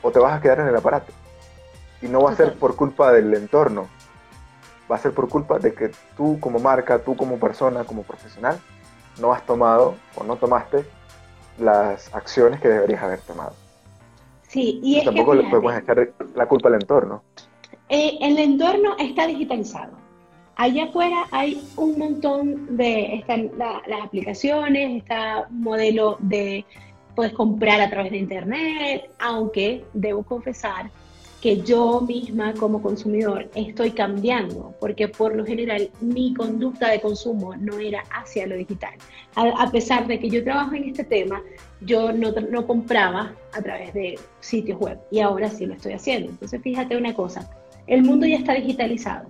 o 0.01 0.11
te 0.11 0.19
vas 0.19 0.37
a 0.37 0.41
quedar 0.41 0.59
en 0.59 0.67
el 0.67 0.75
aparato. 0.75 1.11
Y 2.01 2.07
no 2.07 2.21
va 2.21 2.31
a 2.31 2.35
ser 2.35 2.53
por 2.53 2.75
culpa 2.75 3.11
del 3.11 3.33
entorno, 3.33 3.87
va 4.89 4.97
a 4.97 4.99
ser 4.99 5.13
por 5.13 5.27
culpa 5.29 5.57
de 5.57 5.73
que 5.73 5.91
tú 6.15 6.39
como 6.39 6.59
marca, 6.59 6.99
tú 6.99 7.15
como 7.15 7.39
persona, 7.39 7.85
como 7.85 8.03
profesional, 8.03 8.59
no 9.19 9.33
has 9.33 9.45
tomado 9.45 9.95
o 10.15 10.23
no 10.23 10.35
tomaste 10.35 10.85
las 11.59 12.13
acciones 12.13 12.59
que 12.59 12.67
deberías 12.67 13.01
haber 13.01 13.19
tomado. 13.21 13.53
Sí, 14.47 14.79
y 14.83 14.97
es 14.97 15.05
tampoco 15.05 15.33
le 15.33 15.43
podemos 15.49 15.75
echar 15.75 16.09
la 16.33 16.47
culpa 16.47 16.69
al 16.69 16.75
entorno. 16.75 17.23
Eh, 17.89 18.17
el 18.21 18.37
entorno 18.37 18.95
está 18.97 19.27
digitalizado. 19.27 19.93
Allá 20.55 20.85
afuera 20.85 21.25
hay 21.31 21.61
un 21.75 21.97
montón 21.99 22.77
de 22.77 23.15
están 23.15 23.51
las 23.57 24.01
aplicaciones, 24.01 24.97
está 25.01 25.47
modelo 25.49 26.17
de 26.19 26.65
puedes 27.15 27.33
comprar 27.33 27.81
a 27.81 27.89
través 27.89 28.11
de 28.11 28.17
internet, 28.17 29.09
aunque 29.19 29.85
debo 29.93 30.23
confesar 30.23 30.89
que 31.45 31.61
yo 31.61 32.01
misma 32.01 32.55
como 32.55 32.81
consumidor 32.81 33.47
estoy 33.53 33.91
cambiando, 33.91 34.73
porque 34.79 35.07
por 35.07 35.35
lo 35.35 35.45
general 35.45 35.91
mi 36.01 36.33
conducta 36.33 36.89
de 36.89 36.99
consumo 36.99 37.55
no 37.55 37.77
era 37.77 38.03
hacia 38.09 38.47
lo 38.47 38.55
digital. 38.55 38.95
A, 39.35 39.69
pesar 39.69 40.07
de 40.07 40.19
que 40.19 40.27
yo 40.27 40.43
trabajo 40.43 40.73
en 40.73 40.85
este 40.85 41.03
tema, 41.03 41.43
yo 41.81 42.11
no, 42.11 42.31
no 42.31 42.65
compraba 42.65 43.35
a 43.53 43.61
través 43.61 43.93
de 43.93 44.17
sitios 44.39 44.79
web 44.79 44.97
y 45.11 45.19
ahora 45.19 45.47
sí 45.47 45.67
lo 45.67 45.75
estoy 45.75 45.93
haciendo. 45.93 46.31
Entonces 46.31 46.59
fíjate 46.63 46.97
una 46.97 47.13
cosa, 47.13 47.47
el 47.85 48.01
mundo 48.01 48.25
ya 48.25 48.37
está 48.37 48.55
digitalizado. 48.55 49.27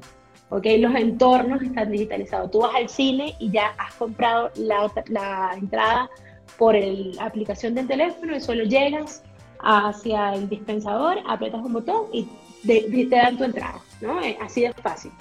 ¿ok? 0.52 0.68
Los 0.80 0.96
entornos 0.96 1.64
están 1.64 1.92
digitalizados. 1.92 2.50
Tú 2.50 2.60
vas 2.60 2.76
al 2.76 2.88
cine 2.88 3.36
y 3.40 3.52
ya 3.52 3.76
has 3.78 3.94
comprado 3.96 4.52
la, 4.56 4.90
la 5.08 5.52
entrada 5.58 6.10
por 6.58 6.76
la 6.76 7.26
aplicación 7.26 7.76
del 7.76 7.88
teléfono 7.90 8.38
y 8.38 8.40
solo 8.40 8.64
llegas 8.64 9.22
hacia 9.66 10.36
el 10.36 10.48
dispensador, 10.48 11.18
apretas 11.28 11.62
un 11.62 11.74
botón 11.74 12.06
y 12.14 12.28
te, 12.66 13.08
dan 13.10 13.38
tu 13.38 13.44
entrada, 13.44 13.82
¿no? 14.00 14.22
Eh, 14.22 14.38
así 14.40 14.62
de 14.62 14.74
fácil. 14.74 15.12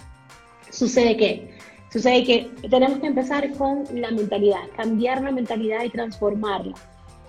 Sucede 0.70 1.16
que, 1.16 1.56
sucede 1.90 2.24
que 2.24 2.50
tenemos 2.68 2.98
que 2.98 3.06
empezar 3.06 3.50
con 3.54 3.84
la 3.94 4.10
mentalidad, 4.10 4.68
cambiar 4.76 5.22
la 5.22 5.32
mentalidad 5.32 5.82
y 5.82 5.90
transformarla. 5.90 6.74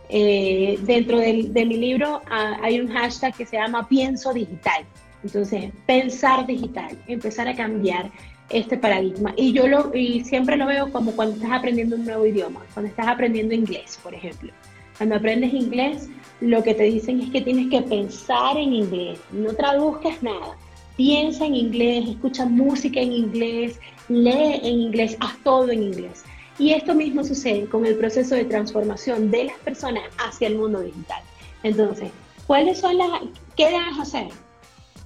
Eh, 0.09 0.77
dentro 0.83 1.17
de, 1.17 1.65
mi 1.65 1.77
libro 1.77 2.21
ah, 2.29 2.57
hay 2.61 2.79
un 2.79 2.89
hashtag 2.89 3.33
que 3.33 3.45
se 3.45 3.57
llama 3.57 3.87
pienso 3.87 4.33
digital. 4.33 4.85
Entonces, 5.23 5.71
pensar 5.87 6.45
digital, 6.45 6.95
empezar 7.07 7.47
a 7.47 7.55
cambiar 7.55 8.11
este 8.49 8.77
paradigma. 8.77 9.33
Y 9.37 9.53
yo 9.53 9.67
lo, 9.67 9.95
y 9.95 10.23
siempre 10.23 10.57
lo 10.57 10.67
veo 10.67 10.91
como 10.91 11.13
cuando 11.13 11.35
estás 11.35 11.51
aprendiendo 11.51 11.95
un 11.95 12.05
nuevo 12.05 12.25
idioma, 12.25 12.61
cuando 12.73 12.89
estás 12.89 13.07
aprendiendo 13.07 13.55
inglés, 13.55 13.97
por 14.03 14.13
ejemplo. 14.13 14.51
Cuando 14.97 15.15
aprendes 15.15 15.53
inglés, 15.53 16.09
lo 16.41 16.63
que 16.63 16.73
te 16.73 16.83
dicen 16.83 17.21
es 17.21 17.29
que 17.29 17.41
tienes 17.41 17.69
que 17.69 17.81
pensar 17.81 18.57
en 18.57 18.73
inglés, 18.73 19.19
no 19.31 19.53
traduzcas 19.53 20.21
nada. 20.21 20.57
Piensa 20.97 21.45
en 21.45 21.55
inglés, 21.55 22.09
escucha 22.09 22.45
música 22.45 22.99
en 22.99 23.11
inglés, 23.11 23.79
lee 24.07 24.59
en 24.63 24.79
inglés, 24.81 25.17
haz 25.19 25.37
todo 25.43 25.69
en 25.69 25.83
inglés. 25.83 26.23
Y 26.57 26.71
esto 26.71 26.95
mismo 26.95 27.23
sucede 27.23 27.65
con 27.67 27.85
el 27.85 27.97
proceso 27.97 28.35
de 28.35 28.45
transformación 28.45 29.29
de 29.29 29.45
las 29.45 29.57
personas 29.59 30.03
hacia 30.17 30.47
el 30.47 30.57
mundo 30.57 30.81
digital. 30.81 31.21
Entonces, 31.63 32.11
¿cuáles 32.47 32.79
son 32.79 32.97
las, 32.97 33.09
qué 33.57 33.65
debes 33.65 33.99
hacer? 33.99 34.27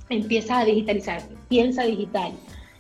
Empieza 0.09 0.59
a 0.59 0.65
digitalizar, 0.65 1.23
piensa 1.47 1.83
digital. 1.83 2.33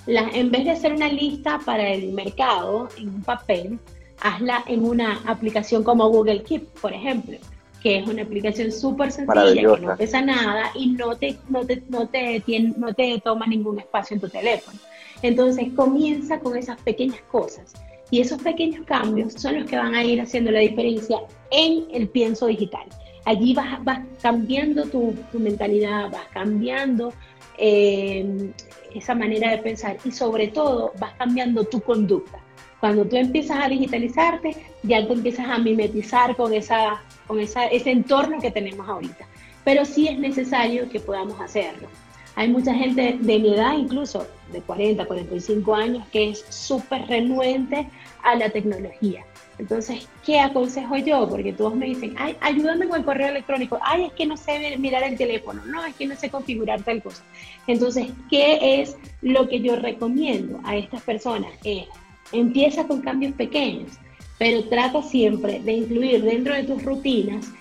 en 0.05 0.51
vez 0.51 0.65
de 0.65 0.71
hacer 0.71 0.93
una 0.93 1.09
lista 1.09 1.59
para 1.65 1.89
el 1.89 2.13
mercado 2.13 2.89
en 2.97 3.09
un 3.09 3.23
papel, 3.23 3.79
hazla 4.21 4.63
en 4.67 4.85
una 4.85 5.19
aplicación 5.25 5.83
como 5.83 6.09
Google 6.09 6.43
Keep, 6.43 6.67
por 6.79 6.93
ejemplo 6.93 7.37
que 7.81 7.97
es 7.97 8.07
una 8.07 8.23
aplicación 8.23 8.71
súper 8.71 9.11
sencilla, 9.11 9.53
que 9.53 9.81
no 9.81 9.95
pesa 9.97 10.21
nada 10.21 10.71
y 10.75 10.87
no 10.91 11.15
te, 11.15 11.37
no, 11.49 11.65
te, 11.65 11.81
no, 11.89 12.07
te, 12.07 12.43
no 12.77 12.93
te 12.93 13.21
toma 13.23 13.47
ningún 13.47 13.79
espacio 13.79 14.15
en 14.15 14.21
tu 14.21 14.29
teléfono. 14.29 14.77
Entonces 15.21 15.67
comienza 15.75 16.39
con 16.39 16.57
esas 16.57 16.79
pequeñas 16.81 17.21
cosas 17.31 17.73
y 18.11 18.21
esos 18.21 18.41
pequeños 18.41 18.85
cambios 18.85 19.33
son 19.33 19.59
los 19.59 19.69
que 19.69 19.77
van 19.77 19.93
a 19.93 20.03
ir 20.03 20.19
haciendo 20.19 20.51
la 20.51 20.59
diferencia 20.59 21.19
en 21.51 21.85
el 21.91 22.09
pienso 22.09 22.47
digital. 22.47 22.85
Allí 23.25 23.53
vas, 23.53 23.83
vas 23.83 23.99
cambiando 24.21 24.83
tu, 24.85 25.13
tu, 25.31 25.39
mentalidad, 25.39 26.09
vas 26.09 26.27
cambiando 26.33 27.13
eh, 27.57 28.51
esa 28.95 29.13
manera 29.13 29.51
de 29.51 29.59
pensar 29.59 29.97
y 30.03 30.11
sobre 30.11 30.47
todo 30.47 30.93
vas 30.99 31.13
cambiando 31.17 31.63
tu 31.65 31.81
conducta. 31.81 32.39
Cuando 32.79 33.05
tú 33.05 33.17
empiezas 33.17 33.59
a 33.61 33.69
digitalizarte, 33.69 34.55
ya 34.83 35.05
te 35.05 35.13
empiezas 35.13 35.47
a 35.47 35.57
mimetizar 35.57 36.35
con 36.35 36.53
esa 36.53 37.01
con 37.27 37.39
ese 37.39 37.91
entorno 37.91 38.39
que 38.41 38.49
tenemos 38.49 38.89
ahorita. 38.89 39.27
Pero 39.63 39.85
sí 39.85 40.07
es 40.07 40.17
necesario 40.17 40.89
que 40.89 40.99
podamos 40.99 41.39
hacerlo. 41.39 41.87
Hay 42.35 42.47
mucha 42.47 42.73
gente 42.73 43.17
de 43.19 43.39
mi 43.39 43.53
edad, 43.53 43.77
incluso 43.77 44.25
de 44.51 44.61
40, 44.61 45.05
45 45.05 45.75
años, 45.75 46.07
que 46.11 46.29
es 46.29 46.43
súper 46.49 47.05
renuente 47.07 47.87
a 48.23 48.35
la 48.35 48.49
tecnología. 48.49 49.25
Entonces, 49.59 50.07
¿qué 50.25 50.39
aconsejo 50.39 50.97
yo? 50.97 51.27
Porque 51.29 51.53
todos 51.53 51.75
me 51.75 51.85
dicen, 51.85 52.15
ay, 52.17 52.35
ayúdame 52.39 52.87
con 52.87 52.99
el 52.99 53.05
correo 53.05 53.27
electrónico, 53.27 53.77
ay, 53.81 54.05
es 54.05 54.13
que 54.13 54.25
no 54.25 54.37
sé 54.37 54.77
mirar 54.77 55.03
el 55.03 55.17
teléfono, 55.17 55.63
no, 55.65 55.85
es 55.85 55.93
que 55.95 56.07
no 56.07 56.15
sé 56.15 56.29
configurar 56.29 56.81
tal 56.81 57.03
cosa. 57.03 57.21
Entonces, 57.67 58.07
¿qué 58.29 58.81
es 58.81 58.95
lo 59.21 59.49
que 59.49 59.59
yo 59.59 59.75
recomiendo 59.75 60.61
a 60.63 60.77
estas 60.77 61.01
personas? 61.01 61.51
Es, 61.63 61.85
empieza 62.31 62.87
con 62.87 63.01
cambios 63.01 63.33
pequeños 63.33 63.99
pero 64.39 64.63
trata 64.63 65.03
siempre 65.03 65.59
de 65.59 65.73
incluir 65.73 66.23
dentro 66.23 66.55
de 66.55 66.63
tus 66.63 66.83
rutinas 66.83 67.51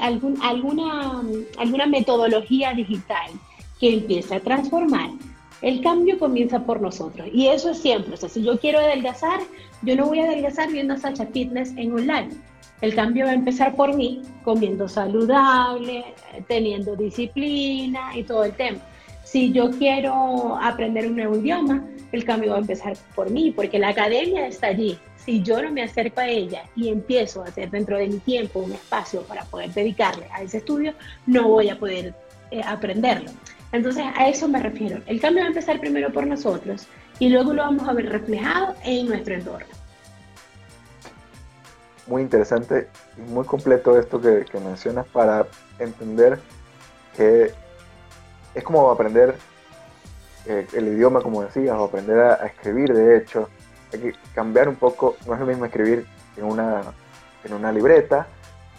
alguna, 0.00 1.22
alguna 1.58 1.86
metodología 1.86 2.74
digital 2.74 3.30
que 3.80 3.94
empiece 3.94 4.34
a 4.34 4.40
transformar. 4.40 5.10
El 5.62 5.80
cambio 5.80 6.18
comienza 6.18 6.64
por 6.64 6.82
nosotros 6.82 7.28
y 7.32 7.46
eso 7.46 7.70
es 7.70 7.78
siempre. 7.78 8.14
O 8.14 8.16
sea, 8.16 8.28
si 8.28 8.42
yo 8.42 8.58
quiero 8.58 8.80
adelgazar, 8.80 9.40
yo 9.82 9.96
no 9.96 10.06
voy 10.06 10.20
a 10.20 10.24
adelgazar 10.24 10.70
viendo 10.70 10.96
Sacha 10.98 11.26
Fitness 11.26 11.72
en 11.76 11.92
online. 11.92 12.28
El 12.82 12.94
cambio 12.94 13.24
va 13.24 13.30
a 13.30 13.34
empezar 13.34 13.74
por 13.74 13.96
mí, 13.96 14.20
comiendo 14.42 14.88
saludable, 14.88 16.04
teniendo 16.48 16.96
disciplina 16.96 18.14
y 18.14 18.24
todo 18.24 18.44
el 18.44 18.52
tema. 18.52 18.78
Si 19.34 19.50
yo 19.50 19.68
quiero 19.72 20.56
aprender 20.62 21.08
un 21.08 21.16
nuevo 21.16 21.36
idioma, 21.36 21.82
el 22.12 22.24
cambio 22.24 22.52
va 22.52 22.58
a 22.58 22.60
empezar 22.60 22.92
por 23.16 23.30
mí, 23.30 23.50
porque 23.50 23.80
la 23.80 23.88
academia 23.88 24.46
está 24.46 24.68
allí, 24.68 24.96
si 25.16 25.42
yo 25.42 25.60
no 25.60 25.72
me 25.72 25.82
acerco 25.82 26.20
a 26.20 26.28
ella 26.28 26.62
y 26.76 26.88
empiezo 26.88 27.42
a 27.42 27.46
hacer 27.46 27.68
dentro 27.68 27.98
de 27.98 28.06
mi 28.06 28.18
tiempo 28.18 28.60
un 28.60 28.70
espacio 28.70 29.22
para 29.22 29.44
poder 29.46 29.72
dedicarle 29.72 30.28
a 30.32 30.40
ese 30.40 30.58
estudio, 30.58 30.94
no 31.26 31.48
voy 31.48 31.68
a 31.68 31.76
poder 31.76 32.14
eh, 32.52 32.62
aprenderlo. 32.64 33.28
Entonces, 33.72 34.04
a 34.14 34.28
eso 34.28 34.46
me 34.46 34.60
refiero. 34.62 35.02
El 35.06 35.20
cambio 35.20 35.42
va 35.42 35.46
a 35.46 35.48
empezar 35.48 35.80
primero 35.80 36.12
por 36.12 36.28
nosotros 36.28 36.86
y 37.18 37.28
luego 37.28 37.54
lo 37.54 37.62
vamos 37.62 37.88
a 37.88 37.92
ver 37.92 38.10
reflejado 38.10 38.76
en 38.84 39.08
nuestro 39.08 39.34
entorno. 39.34 39.66
Muy 42.06 42.22
interesante 42.22 42.86
y 43.18 43.32
muy 43.32 43.44
completo 43.46 43.98
esto 43.98 44.20
que, 44.20 44.46
mencionas 44.64 45.06
para 45.08 45.44
entender 45.80 46.38
que 47.16 47.63
es 48.54 48.62
como 48.62 48.90
aprender 48.90 49.36
eh, 50.46 50.66
el 50.74 50.88
idioma, 50.88 51.20
como 51.20 51.42
decías, 51.42 51.76
o 51.76 51.84
aprender 51.84 52.18
a 52.18 52.46
escribir, 52.46 52.92
de 52.92 53.16
hecho, 53.16 53.48
hay 53.92 54.00
que 54.00 54.12
cambiar 54.34 54.68
un 54.68 54.76
poco, 54.76 55.16
no 55.26 55.34
es 55.34 55.40
lo 55.40 55.46
mismo 55.46 55.64
escribir 55.64 56.06
en 56.36 56.44
una, 56.44 56.82
en 57.44 57.52
una 57.52 57.72
libreta 57.72 58.26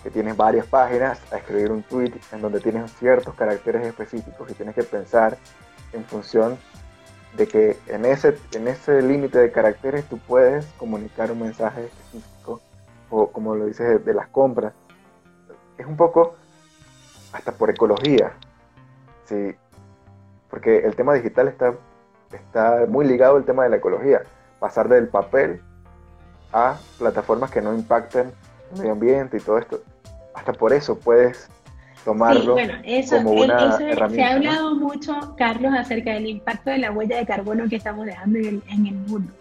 que 0.03 0.11
tienes 0.11 0.37
varias 0.37 0.67
páginas 0.67 1.19
a 1.31 1.37
escribir 1.37 1.71
un 1.71 1.81
tweet 1.81 2.13
en 2.31 2.41
donde 2.41 2.59
tienes 2.59 2.91
ciertos 2.99 3.33
caracteres 3.33 3.87
específicos 3.87 4.49
y 4.51 4.53
tienes 4.53 4.75
que 4.75 4.83
pensar 4.83 5.37
en 5.93 6.05
función 6.05 6.57
de 7.35 7.47
que 7.47 7.77
en 7.87 8.05
ese, 8.05 8.37
en 8.53 8.67
ese 8.67 9.01
límite 9.01 9.39
de 9.39 9.51
caracteres 9.51 10.05
tú 10.05 10.19
puedes 10.19 10.65
comunicar 10.77 11.31
un 11.31 11.41
mensaje 11.41 11.85
específico 11.85 12.61
o 13.09 13.31
como 13.31 13.55
lo 13.55 13.65
dices 13.65 14.05
de, 14.05 14.13
las 14.13 14.27
compras. 14.27 14.73
Es 15.77 15.85
un 15.85 15.97
poco 15.97 16.35
hasta 17.33 17.51
por 17.51 17.69
ecología, 17.69 18.33
¿sí? 19.25 19.55
Porque 20.55 20.77
el 20.77 20.95
tema 20.95 21.13
digital 21.13 21.49
está, 21.49 21.73
está 22.31 22.85
muy 22.87 23.05
ligado 23.05 23.35
al 23.35 23.43
tema 23.43 23.65
de 23.65 23.71
la 23.71 23.75
ecología 23.75 24.23
pasar 24.57 24.87
del 24.87 25.09
papel 25.09 25.59
a 26.53 26.77
plataformas 26.97 27.51
que 27.51 27.61
no 27.61 27.73
impacten 27.73 28.31
el 28.71 28.77
medio 28.77 28.93
ambiente 28.93 29.35
y 29.35 29.41
todo 29.41 29.57
esto. 29.57 29.83
Hasta 30.33 30.53
por 30.53 30.71
eso 30.71 30.97
puedes 30.97 31.49
tomarlo 32.05 32.53
bueno, 32.53 32.75
eso, 32.85 33.17
como 33.17 33.31
una 33.31 33.75
herramienta. 33.75 34.09
Se 34.11 34.23
ha 34.23 34.33
hablado 34.33 34.75
mucho, 34.75 35.35
Carlos, 35.37 35.73
acerca 35.77 36.13
del 36.13 36.27
impacto 36.27 36.69
de 36.69 36.77
la 36.77 36.89
huella 36.89 37.17
de 37.17 37.25
carbono 37.25 37.67
que 37.67 37.75
estamos 37.75 38.05
dejando 38.05 38.39
en 38.39 38.45
el, 38.45 38.63
en 38.69 38.87
el 38.87 38.93
mundo. 38.93 39.33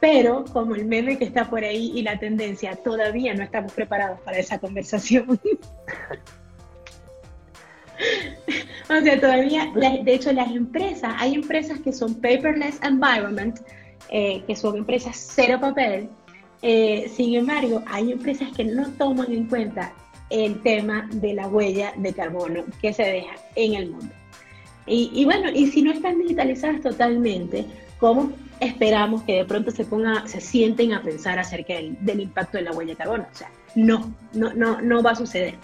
Pero 0.00 0.46
como 0.50 0.76
el 0.76 0.86
meme 0.86 1.18
que 1.18 1.26
está 1.26 1.44
por 1.44 1.62
ahí 1.62 1.92
y 1.94 2.00
la 2.00 2.18
tendencia, 2.18 2.74
todavía 2.76 3.34
no 3.34 3.42
estamos 3.42 3.70
preparados 3.74 4.18
para 4.20 4.38
esa 4.38 4.58
conversación. 4.58 5.38
o 8.88 9.00
sea, 9.00 9.20
todavía, 9.20 9.72
de 9.74 10.14
hecho, 10.14 10.32
las 10.32 10.50
empresas, 10.50 11.14
hay 11.18 11.34
empresas 11.34 11.80
que 11.80 11.92
son 11.92 12.14
paperless 12.14 12.78
environment, 12.82 13.58
eh, 14.10 14.42
que 14.46 14.54
son 14.54 14.76
empresas 14.76 15.16
cero 15.34 15.58
papel, 15.60 16.08
Eh, 16.66 17.10
sin 17.14 17.34
embargo, 17.34 17.82
hay 17.86 18.10
empresas 18.10 18.48
que 18.56 18.64
no 18.64 18.88
toman 18.92 19.30
en 19.30 19.46
cuenta 19.48 19.92
el 20.30 20.62
tema 20.62 21.06
de 21.12 21.34
la 21.34 21.46
huella 21.46 21.92
de 21.94 22.14
carbono 22.14 22.64
que 22.80 22.94
se 22.94 23.02
deja 23.02 23.34
en 23.54 23.74
el 23.74 23.90
mundo. 23.90 24.14
Y, 24.86 25.24
bueno, 25.24 25.50
y 25.50 25.66
si 25.68 25.82
no 25.82 25.92
están 25.92 26.18
digitalizadas 26.18 26.80
totalmente, 26.80 27.66
¿cómo 27.98 28.32
esperamos 28.60 29.22
que 29.22 29.34
de 29.34 29.44
pronto 29.44 29.70
se 29.70 29.84
ponga, 29.84 30.26
se 30.26 30.40
sienten 30.40 30.92
a 30.92 31.02
pensar 31.02 31.38
acerca 31.38 31.74
del, 31.74 32.20
impacto 32.20 32.58
de 32.58 32.64
la 32.64 32.72
huella 32.72 32.92
de 32.92 32.96
carbono? 32.96 33.26
O 33.30 33.36
sea, 33.36 33.50
no, 33.74 34.14
no, 34.32 34.52
no, 34.54 34.80
no 34.80 35.02
va 35.02 35.12
a 35.12 35.16
suceder. 35.16 35.54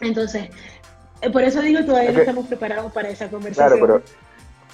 Entonces, 0.00 0.48
por 1.32 1.42
eso 1.42 1.60
digo, 1.62 1.84
todavía 1.84 2.12
no 2.12 2.20
estamos 2.20 2.46
preparados 2.46 2.92
para 2.92 3.08
esa 3.08 3.30
conversación. 3.30 3.78
Claro, 3.78 3.80
pero, 3.80 4.02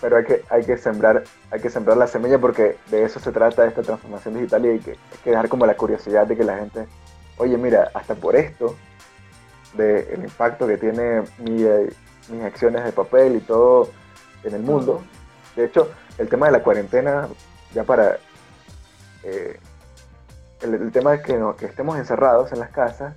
pero 0.00 0.16
hay, 0.16 0.24
que, 0.24 0.44
hay, 0.50 0.64
que 0.64 0.76
sembrar, 0.76 1.24
hay 1.50 1.60
que 1.60 1.70
sembrar 1.70 1.96
la 1.96 2.06
semilla 2.06 2.38
porque 2.38 2.76
de 2.90 3.04
eso 3.04 3.20
se 3.20 3.30
trata 3.30 3.66
esta 3.66 3.82
transformación 3.82 4.34
digital 4.34 4.64
y 4.66 4.68
hay 4.68 4.78
que, 4.78 4.90
hay 4.90 5.18
que 5.22 5.30
dejar 5.30 5.48
como 5.48 5.66
la 5.66 5.76
curiosidad 5.76 6.26
de 6.26 6.36
que 6.36 6.44
la 6.44 6.58
gente, 6.58 6.86
oye, 7.36 7.56
mira, 7.56 7.90
hasta 7.94 8.14
por 8.14 8.36
esto, 8.36 8.76
del 9.74 10.24
impacto 10.24 10.66
que 10.66 10.76
tiene 10.76 11.22
mi, 11.38 11.62
eh, 11.62 11.92
mis 12.28 12.42
acciones 12.42 12.84
de 12.84 12.92
papel 12.92 13.36
y 13.36 13.40
todo 13.40 13.88
en 14.42 14.54
el 14.54 14.62
mundo. 14.62 15.02
De 15.54 15.66
hecho, 15.66 15.90
el 16.18 16.28
tema 16.28 16.46
de 16.46 16.52
la 16.52 16.62
cuarentena, 16.62 17.28
ya 17.74 17.84
para... 17.84 18.18
Eh, 19.22 19.58
el, 20.62 20.92
tema 20.92 21.12
de 21.12 21.22
que, 21.22 21.38
que 21.58 21.66
estemos 21.66 21.98
encerrados 21.98 22.52
en 22.52 22.58
las 22.58 22.70
casas, 22.70 23.14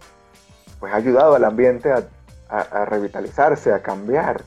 pues 0.80 0.94
ha 0.94 0.96
ayudado 0.96 1.36
al 1.36 1.44
ambiente 1.44 1.92
a, 1.92 2.04
revitalizarse, 2.86 3.72
a 3.72 3.82
cambiar. 3.82 4.44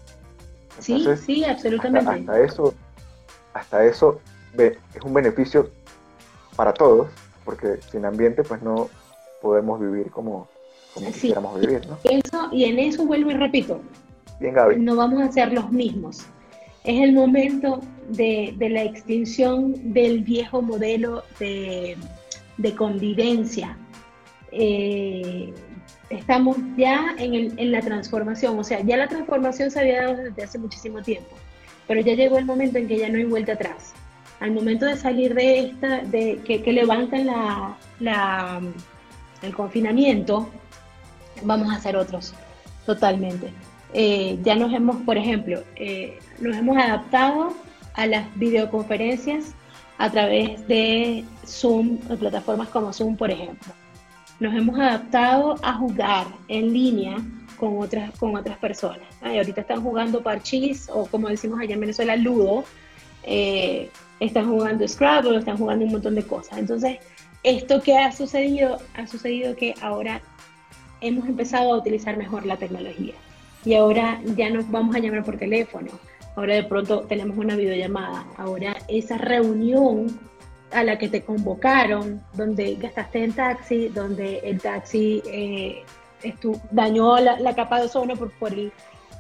sí, 0.79 1.07
sí, 1.17 1.45
absolutamente. 1.45 2.11
Hasta, 2.11 2.41
eso, 2.41 2.75
hasta 3.53 3.85
eso 3.85 4.21
es 4.59 5.03
un 5.05 5.15
beneficio 5.15 5.71
para 6.55 6.73
todos, 6.73 7.09
porque 7.45 7.79
sin 7.91 8.05
ambiente 8.05 8.43
pues 8.43 8.63
no 8.63 8.89
podemos 9.43 9.81
vivir 9.81 10.11
como, 10.11 10.49
como 10.95 11.07
quisiéramos 11.07 11.61
vivir. 11.61 11.87
¿no? 11.87 11.99
Eso, 12.05 12.49
y 12.53 12.65
en 12.65 12.79
eso 12.79 13.05
vuelvo 13.05 13.31
y 13.31 13.35
repito, 13.35 13.81
no 14.79 14.97
vamos 14.97 15.23
a 15.23 15.33
ser 15.33 15.53
los 15.53 15.71
mismos. 15.71 16.27
Es 16.85 17.03
el 17.03 17.13
momento 17.13 17.81
de, 18.09 18.55
la 18.59 18.83
extinción 18.83 19.93
del 19.93 20.23
viejo 20.23 20.63
modelo 20.63 21.25
de, 21.39 21.97
convivencia. 22.77 23.77
Eh, 24.53 25.53
estamos 26.11 26.57
ya 26.77 27.15
en, 27.19 27.73
la 27.73 27.81
transformación, 27.81 28.59
o 28.59 28.65
sea, 28.65 28.81
ya 28.81 28.97
la 28.97 29.09
transformación 29.09 29.71
se 29.71 29.81
había 29.81 30.03
dado 30.03 30.17
desde 30.17 30.43
hace 30.43 30.59
muchísimo 30.59 31.03
tiempo, 31.03 31.31
pero 31.87 32.01
ya 32.01 32.15
llegó 32.15 32.39
el 32.39 32.45
momento 32.45 32.79
en 32.79 32.89
que 32.89 32.99
ya 32.99 33.09
no 33.09 33.19
hay 33.19 33.25
vuelta 33.25 33.53
atrás. 33.53 33.93
Al 34.39 34.53
momento 34.53 34.85
de 34.85 34.97
salir 34.97 35.35
de 35.35 35.61
esta, 35.61 36.03
de 36.03 36.41
que, 36.45 36.63
que 36.63 36.73
levantan 36.73 37.27
la, 37.27 38.61
el 39.43 39.55
confinamiento, 39.55 40.49
vamos 41.43 41.73
a 41.73 41.77
hacer 41.77 41.97
otros, 41.97 42.35
totalmente. 42.85 43.51
Eh, 43.95 44.39
ya 44.43 44.55
nos 44.57 44.73
hemos, 44.75 44.97
por 45.05 45.17
ejemplo, 45.17 45.63
eh, 45.77 46.19
nos 46.41 46.57
hemos 46.57 46.77
adaptado 46.77 47.55
a 47.95 48.07
las 48.07 48.27
videoconferencias 48.37 49.55
a 49.97 50.11
través 50.11 50.67
de 50.69 51.25
Zoom, 51.47 51.99
de 52.01 52.17
plataformas 52.17 52.69
como 52.69 52.93
Zoom, 52.93 53.17
por 53.17 53.31
ejemplo. 53.31 53.73
Nos 54.39 54.55
hemos 54.55 54.79
adaptado 54.79 55.57
a 55.63 55.75
jugar 55.75 56.27
en 56.49 56.73
línea 56.73 57.17
con 57.57 57.79
otras, 57.79 58.11
con 58.19 58.37
otras 58.37 58.59
personas. 58.59 59.07
ahorita 59.23 59.63
están 59.63 59.83
jugando 59.83 60.23
parchís 60.23 60.89
o 60.93 61.07
como 61.07 61.29
decimos 61.29 61.59
allá 61.61 61.75
en 61.75 61.81
Venezuela, 61.81 62.17
ludo. 62.17 62.65
Eh, 63.23 63.91
están 64.21 64.49
jugando 64.49 64.87
Scrabble, 64.87 65.39
están 65.39 65.57
jugando 65.57 65.85
un 65.85 65.93
montón 65.93 66.15
de 66.15 66.23
cosas. 66.23 66.59
Entonces, 66.59 66.99
esto 67.43 67.81
que 67.81 67.97
ha 67.97 68.13
sucedido, 68.13 68.79
ha 68.95 69.07
sucedido 69.07 69.57
que 69.57 69.75
ahora 69.81 70.21
hemos 71.01 71.29
empezado 71.29 71.73
a 71.73 71.79
utilizar 71.79 72.17
mejor 72.17 72.47
la 72.47 72.57
tecnología 72.57 73.15
y 73.65 73.75
ahora 73.75 74.21
ya 74.37 74.49
nos 74.51 74.71
vamos 74.71 74.95
a 74.97 75.01
llamar 75.01 75.25
por 75.25 75.37
teléfono, 75.37 75.91
ahora 76.37 76.55
de 76.55 76.65
pronto 76.65 77.01
tenemos 77.03 77.37
una 77.37 77.57
videollamada, 77.57 78.25
ahora 78.37 78.77
esa 78.89 79.19
reunión 79.19 80.19
a 80.77 80.85
la 80.85 80.99
que 80.99 81.09
te 81.09 81.23
convocaron, 81.23 82.23
donde 82.35 82.75
gastaste 82.77 83.25
en 83.25 83.33
taxi, 83.33 83.89
donde 83.89 84.39
el 84.39 84.61
taxi 84.61 85.23
eh, 85.27 85.83
dañó 86.71 87.19
la, 87.19 87.55
capa 87.55 87.81
de 87.81 87.87
ozono 87.87 88.15
por, 88.17 88.31
por, 88.33 88.53
el, 88.53 88.73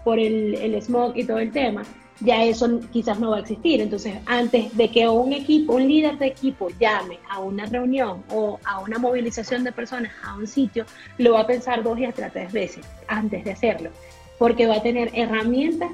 por 0.04 0.18
el, 0.18 0.54
el 0.54 0.80
smog 0.82 1.16
y 1.16 1.24
todo 1.24 1.38
el 1.38 1.52
tema, 1.52 1.82
ya 2.20 2.44
eso 2.44 2.80
quizás 2.92 3.18
no 3.18 3.30
va 3.30 3.38
a 3.38 3.40
existir. 3.40 3.80
Entonces, 3.80 4.14
antes 4.26 4.76
de 4.76 4.90
que 4.90 5.08
un 5.08 5.32
equipo, 5.32 5.74
un 5.74 5.88
líder 5.88 6.18
de 6.18 6.26
equipo 6.26 6.68
llame 6.78 7.18
a 7.30 7.40
una 7.40 7.66
reunión 7.66 8.22
o 8.30 8.58
a 8.64 8.80
una 8.80 8.98
movilización 8.98 9.64
de 9.64 9.72
personas 9.72 10.12
a 10.24 10.36
un 10.36 10.46
sitio, 10.46 10.84
lo 11.18 11.34
va 11.34 11.40
a 11.40 11.46
pensar 11.46 11.82
dos 11.82 11.98
y 11.98 12.04
hasta 12.04 12.30
tres 12.30 12.52
veces 12.52 12.84
antes 13.08 13.44
de 13.44 13.52
hacerlo 13.52 13.90
porque 14.38 14.66
va 14.66 14.76
a 14.76 14.82
tener 14.82 15.10
herramientas 15.14 15.90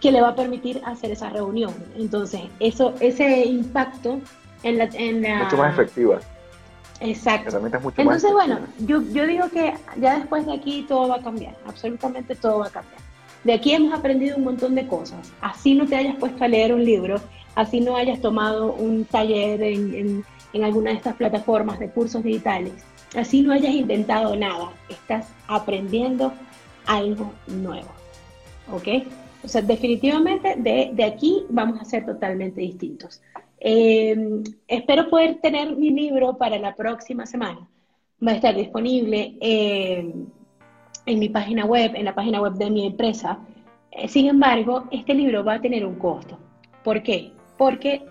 que 0.00 0.10
le 0.10 0.20
va 0.20 0.30
a 0.30 0.34
permitir 0.34 0.80
hacer 0.84 1.12
esa 1.12 1.28
reunión. 1.28 1.74
Entonces, 1.96 2.42
eso, 2.58 2.94
ese 3.00 3.44
impacto 3.44 4.20
en 4.62 4.78
la... 4.78 4.84
En 4.92 5.22
la... 5.22 5.44
Mucho 5.44 5.56
más 5.56 5.72
efectiva. 5.72 6.20
Exacto. 7.00 7.60
Entonces, 7.96 8.32
bueno, 8.32 8.60
yo, 8.78 9.02
yo 9.12 9.26
digo 9.26 9.48
que 9.48 9.74
ya 9.96 10.18
después 10.18 10.46
de 10.46 10.52
aquí 10.52 10.84
todo 10.88 11.08
va 11.08 11.16
a 11.16 11.22
cambiar, 11.22 11.56
absolutamente 11.66 12.36
todo 12.36 12.60
va 12.60 12.68
a 12.68 12.70
cambiar. 12.70 13.00
De 13.42 13.52
aquí 13.52 13.72
hemos 13.72 13.92
aprendido 13.92 14.36
un 14.36 14.44
montón 14.44 14.76
de 14.76 14.86
cosas. 14.86 15.32
Así 15.40 15.74
no 15.74 15.86
te 15.86 15.96
hayas 15.96 16.14
puesto 16.16 16.44
a 16.44 16.48
leer 16.48 16.72
un 16.72 16.84
libro, 16.84 17.16
así 17.56 17.80
no 17.80 17.96
hayas 17.96 18.20
tomado 18.20 18.72
un 18.74 19.04
taller 19.04 19.62
en, 19.62 19.94
en, 19.94 20.24
en 20.52 20.64
alguna 20.64 20.90
de 20.90 20.96
estas 20.96 21.16
plataformas 21.16 21.78
de 21.80 21.90
cursos 21.90 22.22
digitales, 22.22 22.72
así 23.16 23.42
no 23.42 23.52
hayas 23.52 23.74
intentado 23.74 24.36
nada, 24.36 24.70
estás 24.88 25.26
aprendiendo 25.48 26.32
algo 26.86 27.32
nuevo. 27.46 27.88
¿Ok? 28.70 29.06
O 29.44 29.48
sea, 29.48 29.60
definitivamente 29.60 30.54
de, 30.56 31.04
aquí 31.04 31.44
vamos 31.48 31.80
a 31.80 31.84
ser 31.84 32.06
totalmente 32.06 32.60
distintos. 32.60 33.20
Eh, 33.64 34.42
espero 34.66 35.08
poder 35.08 35.38
tener 35.40 35.76
mi 35.76 35.90
libro 35.90 36.36
para 36.36 36.58
la 36.58 36.74
próxima 36.74 37.26
semana. 37.26 37.68
Va 38.26 38.32
a 38.32 38.34
estar 38.34 38.56
disponible 38.56 39.36
eh, 39.40 40.12
en 41.06 41.18
mi 41.18 41.28
página 41.28 41.64
web, 41.64 41.92
en 41.94 42.04
la 42.04 42.14
página 42.14 42.40
web 42.40 42.54
de 42.54 42.70
mi 42.70 42.86
empresa. 42.86 43.38
Eh, 43.92 44.08
sin 44.08 44.26
embargo, 44.26 44.88
este 44.90 45.14
libro 45.14 45.44
va 45.44 45.54
a 45.54 45.60
tener 45.60 45.86
un 45.86 45.94
costo. 45.94 46.36
¿Por 46.82 47.04
qué? 47.04 47.30
Porque 47.56 48.02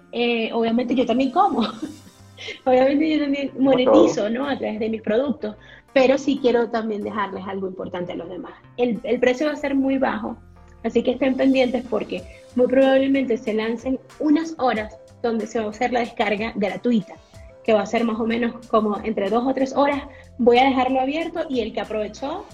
obviamente 0.54 0.96
yo 0.96 1.06
también 1.06 1.32
como. 1.32 1.62
obviamente 2.66 3.18
yo 3.18 3.24
también 3.24 3.52
monetizo, 3.60 4.30
¿no? 4.30 4.48
A 4.48 4.58
través 4.58 4.80
de 4.80 4.90
mis 4.90 5.02
productos 5.02 5.56
pero 5.94 6.18
sí 6.18 6.40
quiero 6.42 6.70
también 6.70 7.02
dejarles 7.02 7.44
algo 7.46 7.68
importante 7.68 8.14
a 8.14 8.16
los 8.16 8.30
demás. 8.30 8.54
El, 8.78 9.02
el, 9.04 9.20
precio 9.20 9.48
va 9.48 9.52
a 9.52 9.58
ser 9.58 9.76
muy 9.76 9.98
bajo, 9.98 10.38
así 10.86 11.04
que 11.04 11.12
estén 11.12 11.36
pendientes 11.36 11.84
porque 11.90 12.24
muy 12.56 12.68
probablemente 12.68 13.36
se 13.36 13.54
lancen 13.54 14.00
unas 14.22 14.56
horas 14.58 14.98
donde 15.22 15.48
se 15.48 15.60
va 15.60 15.68
a 15.68 15.70
hacer 15.70 15.92
la 15.92 16.02
descarga 16.02 16.54
gratuita, 16.56 17.16
que 17.64 17.74
va 17.74 17.82
a 17.82 17.86
ser 17.86 18.04
más 18.04 18.20
o 18.20 18.26
menos 18.26 18.68
como 18.68 19.00
entre 19.04 19.30
dos 19.30 19.46
o 19.46 19.54
tres 19.54 19.76
horas. 19.76 20.04
Voy 20.38 20.58
a 20.58 20.66
dejarlo 20.66 21.00
abierto 21.00 21.46
y 21.50 21.62
el 21.62 21.74
que 21.74 21.82
aprovechó, 21.82 22.46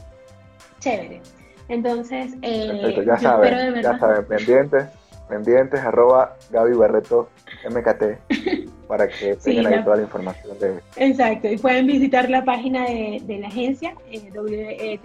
chévere. 0.79 1.21
Entonces, 1.69 2.33
eh, 2.41 3.03
ya 3.05 3.17
saben, 3.17 3.81
ya 3.81 3.97
saben, 3.99 4.25
pendientes, 4.25 4.85
pendientes, 5.27 5.79
arroba 5.81 6.37
Gaby 6.51 6.73
Barreto 6.73 7.29
MKT. 7.69 8.67
para 8.87 9.07
que 9.07 9.35
tengan 9.35 9.73
ahí 9.73 9.83
toda 9.83 9.97
la 9.97 10.03
información 10.03 10.57
de 10.59 10.79
Exacto, 10.95 11.49
y 11.49 11.57
pueden 11.57 11.87
visitar 11.87 12.29
la 12.29 12.45
página 12.45 12.85
de, 12.85 13.21
la 13.39 13.47
agencia 13.47 13.93
eh, 14.09 14.31
eh 14.39 14.99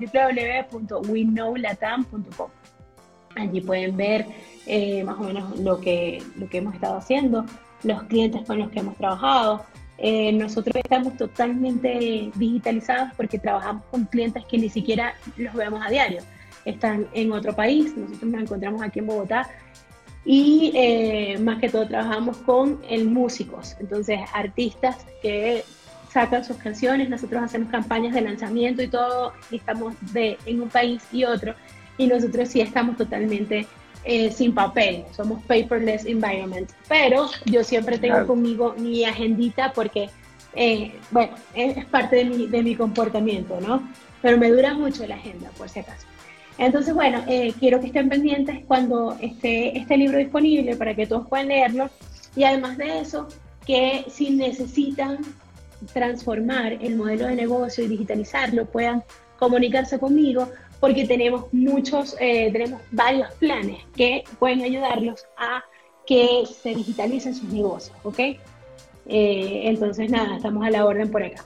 www.winowlatam.com. 0.71 2.51
Allí 3.37 3.61
pueden 3.61 3.97
ver 3.97 4.27
eh, 4.67 5.03
más 5.05 5.19
o 5.19 5.23
menos 5.23 5.59
lo 5.59 5.81
que, 5.81 6.23
lo 6.37 6.49
que 6.49 6.59
hemos 6.59 6.75
estado 6.75 6.97
haciendo, 6.97 7.45
los 7.83 8.03
clientes 8.05 8.43
con 8.47 8.59
los 8.59 8.71
que 8.71 8.81
hemos 8.81 8.97
trabajado. 8.97 9.65
Eh, 9.99 10.33
nosotros 10.33 10.77
estamos 10.77 11.17
totalmente 11.17 12.31
digitalizados 12.35 13.11
porque 13.17 13.39
trabajamos 13.39 13.85
con 13.91 14.05
clientes 14.07 14.45
que 14.47 14.59
ni 14.59 14.69
siquiera 14.69 15.15
los 15.37 15.55
vemos 15.55 15.85
a 15.85 15.91
diario. 15.91 16.23
Están 16.65 17.09
en 17.13 17.33
otro 17.33 17.55
país, 17.55 17.97
nosotros 17.97 18.31
nos 18.31 18.43
encontramos 18.43 18.83
aquí 18.83 19.01
en 19.01 19.07
Bogotá 19.07 19.49
y 20.25 20.73
eh, 20.75 21.39
más 21.41 21.59
que 21.61 21.69
todo 21.69 21.87
trabajamos 21.87 22.37
con 22.39 22.81
el 22.89 23.07
músicos, 23.07 23.77
entonces 23.81 24.21
artistas 24.33 25.05
que 25.21 25.65
sacan 26.13 26.45
sus 26.45 26.57
canciones, 26.59 27.09
nosotros 27.09 27.43
hacemos 27.43 27.71
campañas 27.71 28.15
de 28.15 28.21
lanzamiento 28.21 28.83
y 28.83 28.89
todo, 28.89 29.33
estamos 29.51 29.95
de, 30.13 30.39
en 30.47 30.61
un 30.61 30.69
país 30.69 31.03
y 31.11 31.25
otro, 31.25 31.55
y 32.03 32.07
nosotros 32.09 32.49
sí 32.49 32.61
estamos 32.61 32.97
totalmente 32.97 33.67
eh, 34.05 34.33
sin 34.33 34.53
papel, 34.53 35.05
somos 35.13 35.43
paperless 35.45 36.05
environment, 36.07 36.71
pero 36.89 37.31
yo 37.45 37.63
siempre 37.63 37.99
tengo 37.99 38.27
conmigo 38.27 38.75
mi 38.77 39.05
agendita 39.05 39.73
porque, 39.73 40.11
eh, 40.55 40.93
bueno, 41.13 41.35
es 41.55 41.85
parte 41.87 42.17
de 42.17 42.25
mi, 42.25 42.47
de 42.49 42.63
mi 42.63 42.75
comportamiento, 42.75 43.61
¿no? 43.61 43.89
Pero 44.21 44.39
me 44.39 44.51
dura 44.51 44.75
mucho 44.75 45.07
la 45.07 45.15
agenda, 45.15 45.51
por 45.57 45.69
si 45.69 45.81
acaso. 45.81 46.07
Entonces, 46.59 46.95
bueno, 46.95 47.23
eh, 47.29 47.55
quiero 47.59 47.81
que 47.81 47.87
estén 47.87 48.09
pendientes 48.09 48.65
cuando 48.67 49.17
esté 49.21 49.79
este 49.79 49.97
libro 49.97 50.19
disponible 50.19 50.77
para 50.77 50.95
que 50.95 51.07
todos 51.07 51.29
puedan 51.29 51.49
leerlo. 51.49 51.89
Y 52.37 52.45
además 52.45 52.77
de 52.79 53.01
eso, 53.01 53.29
que 53.67 54.05
si 54.09 54.31
necesitan 54.31 55.19
transformar 55.93 56.73
el 56.73 56.97
modelo 56.97 57.27
de 57.27 57.37
negocio 57.37 57.85
y 57.85 57.89
digitalizarlo 57.89 58.67
puedan 58.67 59.03
comunicarse 59.39 59.99
conmigo 59.99 60.49
porque 60.83 61.07
tenemos 61.07 61.45
muchos, 61.53 62.17
eh, 62.19 62.51
tenemos 62.51 62.83
varios 62.91 63.33
planes 63.35 63.87
que 63.95 64.25
pueden 64.41 64.63
ayudarlos 64.63 65.25
a 65.37 65.63
que 66.05 66.43
se 66.45 66.71
digitalicen 66.71 67.37
sus 67.37 67.49
negocios, 67.51 67.97
¿ok? 68.03 68.19
Eh, 68.19 68.41
entonces, 69.07 70.11
nada, 70.11 70.39
estamos 70.39 70.67
a 70.67 70.71
la 70.71 70.85
orden 70.85 71.09
por 71.09 71.23
acá. 71.23 71.45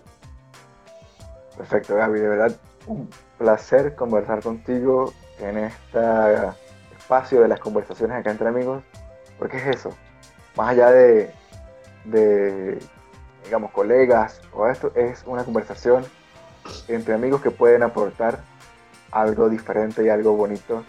Perfecto, 1.54 1.96
Gaby, 1.96 2.18
de 2.18 2.28
verdad, 2.28 2.56
un 2.86 3.10
placer 3.36 3.94
conversar 3.94 4.42
contigo 4.42 5.12
en 5.38 5.58
este 5.58 6.00
espacio 6.96 7.42
de 7.42 7.48
las 7.48 7.60
conversaciones 7.60 8.16
acá 8.16 8.30
entre 8.30 8.48
amigos, 8.48 8.82
porque 9.38 9.58
es 9.58 9.66
eso, 9.66 9.90
más 10.56 10.70
allá 10.70 10.90
de, 10.92 11.30
de 12.06 12.78
digamos, 13.44 13.70
colegas 13.72 14.40
o 14.54 14.66
esto, 14.66 14.92
es 14.94 15.24
una 15.26 15.44
conversación 15.44 16.06
entre 16.88 17.12
amigos 17.12 17.42
que 17.42 17.50
pueden 17.50 17.82
aportar 17.82 18.55
algo 19.10 19.48
diferente 19.48 20.04
y 20.04 20.08
algo 20.08 20.32
bonito 20.32 20.84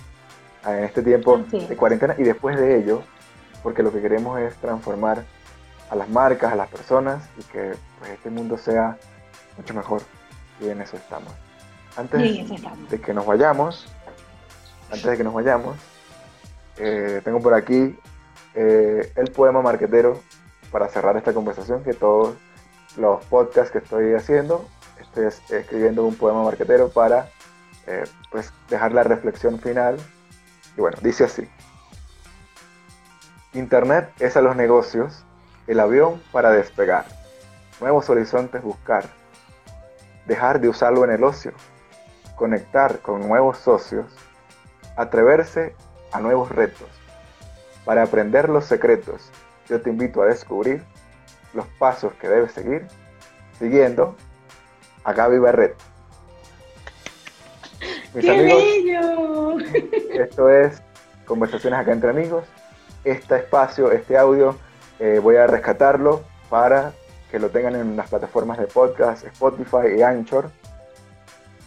en 0.66 0.84
este 0.84 1.02
tiempo 1.02 1.38
de 1.38 1.76
cuarentena 1.78 2.16
y 2.18 2.24
después 2.24 2.58
de 2.58 2.78
ello, 2.78 3.04
porque 3.64 3.84
lo 3.84 3.92
que 3.92 4.02
queremos 4.02 4.40
es 4.40 4.56
transformar 4.58 5.24
a 5.90 5.96
las 5.96 6.10
marcas, 6.10 6.52
a 6.52 6.56
las 6.56 6.68
personas 6.70 7.30
y 7.38 7.44
que 7.44 7.74
pues, 8.00 8.12
este 8.12 8.30
mundo 8.30 8.58
sea 8.58 8.98
mucho 9.58 9.74
mejor. 9.74 10.02
Y 10.60 10.70
en 10.70 10.82
eso 10.82 10.98
estamos. 10.98 11.34
Antes 11.96 12.22
de 12.90 13.02
que 13.02 13.14
nos 13.14 13.26
vayamos, 13.26 13.88
antes 14.92 15.06
de 15.06 15.18
que 15.18 15.24
nos 15.24 15.34
vayamos, 15.34 15.78
eh, 16.78 17.22
tengo 17.24 17.40
por 17.40 17.54
aquí 17.54 17.98
eh, 18.54 19.12
el 19.16 19.32
poema 19.32 19.62
marquetero 19.62 20.20
para 20.72 20.90
cerrar 20.90 21.18
esta 21.18 21.34
conversación 21.34 21.84
que 21.84 21.94
todos 21.94 22.36
los 22.98 23.24
podcasts 23.26 23.72
que 23.72 23.78
estoy 23.80 24.14
haciendo 24.14 24.66
estoy 25.00 25.58
escribiendo 25.58 26.04
un 26.06 26.16
poema 26.16 26.44
marquetero 26.44 26.90
para 26.90 27.30
eh, 27.88 28.04
pues 28.32 28.54
dejar 28.70 28.92
la 28.92 29.04
reflexión 29.04 29.60
final. 29.60 29.98
Y 30.76 30.82
bueno, 30.82 30.98
dice 31.02 31.24
así. 31.24 31.50
Internet 33.54 34.12
es 34.20 34.38
a 34.38 34.42
los 34.42 34.56
negocios 34.56 35.24
el 35.66 35.80
avión 35.80 36.22
para 36.32 36.52
despegar, 36.52 37.06
nuevos 37.82 38.10
horizontes 38.10 38.62
buscar, 38.62 39.06
dejar 40.26 40.62
de 40.62 40.70
usarlo 40.70 41.04
en 41.04 41.12
el 41.12 41.24
ocio, 41.24 41.54
conectar 42.36 43.00
con 43.00 43.28
nuevos 43.28 43.58
socios, 43.58 44.06
atreverse 44.96 45.76
a 46.12 46.20
nuevos 46.20 46.50
retos. 46.50 46.88
Para 47.84 48.04
aprender 48.04 48.50
los 48.50 48.66
secretos, 48.66 49.32
yo 49.68 49.82
te 49.82 49.90
invito 49.90 50.22
a 50.22 50.28
descubrir 50.28 50.84
los 51.54 51.66
pasos 51.80 52.14
que 52.14 52.28
debes 52.28 52.52
seguir, 52.52 52.88
siguiendo 53.60 54.16
a 55.04 55.14
Gaby 55.14 55.40
Barret. 58.22 58.48
¡Qué 58.48 59.00
bello! 59.02 59.60
Esto 60.14 60.50
es 60.50 60.82
Conversaciones 61.28 61.78
acá 61.78 61.92
entre 61.92 62.10
amigos. 62.10 62.46
Este 63.04 63.36
espacio, 63.36 63.92
este 63.92 64.18
audio, 64.18 64.56
eh, 65.00 65.20
voy 65.22 65.36
a 65.36 65.46
rescatarlo 65.46 66.24
para 66.50 66.94
que 67.30 67.38
lo 67.38 67.50
tengan 67.50 67.76
en 67.76 67.98
las 67.98 68.10
plataformas 68.10 68.58
de 68.58 68.68
podcast, 68.68 69.26
Spotify 69.26 69.98
y 69.98 70.02
Anchor, 70.02 70.50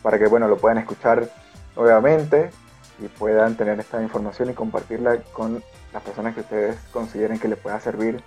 para 0.03 0.19
que 0.19 0.27
bueno, 0.29 0.49
lo 0.49 0.57
puedan 0.57 0.79
escuchar 0.79 1.29
nuevamente 1.77 2.51
y 2.99 3.09
puedan 3.09 3.55
tener 3.55 3.79
esta 3.79 4.03
información 4.03 4.49
y 4.49 4.55
compartirla 4.55 5.19
con 5.35 5.63
las 5.93 6.03
personas 6.03 6.35
que 6.35 6.41
ustedes 6.41 6.77
consideren 6.91 7.39
que 7.39 7.49
les 7.49 7.59
pueda 7.59 7.79
servir 7.81 8.23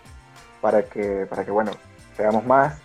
para 0.61 0.83
que, 0.83 1.25
para 1.27 1.43
que 1.43 1.51
bueno, 1.51 1.71
seamos 2.15 2.45
más 2.45 2.77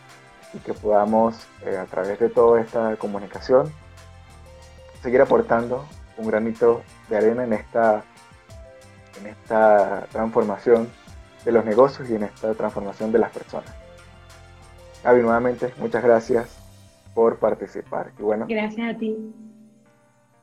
y 0.54 0.58
que 0.60 0.72
podamos 0.72 1.46
eh, 1.66 1.76
a 1.76 1.84
través 1.84 2.18
de 2.18 2.30
toda 2.30 2.62
esta 2.62 2.96
comunicación 2.96 3.70
seguir 5.02 5.20
aportando 5.20 5.84
un 6.16 6.26
granito 6.26 6.82
de 7.08 7.16
arena 7.16 7.44
en 7.44 7.52
esta, 7.52 8.02
en 9.20 9.28
esta 9.28 10.06
transformación 10.10 10.88
de 11.44 11.52
los 11.52 11.64
negocios 11.64 12.10
y 12.10 12.16
en 12.16 12.24
esta 12.24 12.54
transformación 12.54 13.12
de 13.12 13.18
las 13.18 13.30
personas. 13.30 13.72
Gaby, 15.04 15.22
nuevamente, 15.22 15.72
muchas 15.78 16.02
gracias 16.02 16.58
por 17.14 17.38
participar. 17.38 18.12
Y 18.18 18.22
bueno, 18.22 18.46
gracias 18.48 18.94
a 18.94 18.98
ti. 18.98 19.16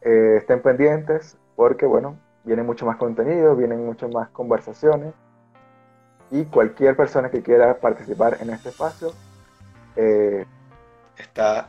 Eh, 0.01 0.37
estén 0.37 0.61
pendientes 0.61 1.37
porque, 1.55 1.85
bueno, 1.85 2.17
viene 2.43 2.63
mucho 2.63 2.85
más 2.85 2.97
contenido, 2.97 3.55
vienen 3.55 3.85
muchas 3.85 4.11
más 4.11 4.29
conversaciones 4.29 5.13
y 6.31 6.45
cualquier 6.45 6.95
persona 6.95 7.29
que 7.29 7.41
quiera 7.41 7.77
participar 7.79 8.37
en 8.41 8.49
este 8.49 8.69
espacio 8.69 9.13
eh, 9.95 10.45
está 11.17 11.67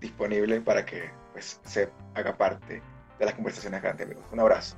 disponible 0.00 0.60
para 0.60 0.84
que 0.84 1.10
pues, 1.36 1.60
se 1.64 1.90
haga 2.14 2.34
parte 2.34 2.80
de 3.18 3.24
las 3.26 3.34
conversaciones 3.34 3.82
grandes 3.82 4.06
amigos. 4.06 4.24
Un 4.32 4.40
abrazo. 4.40 4.74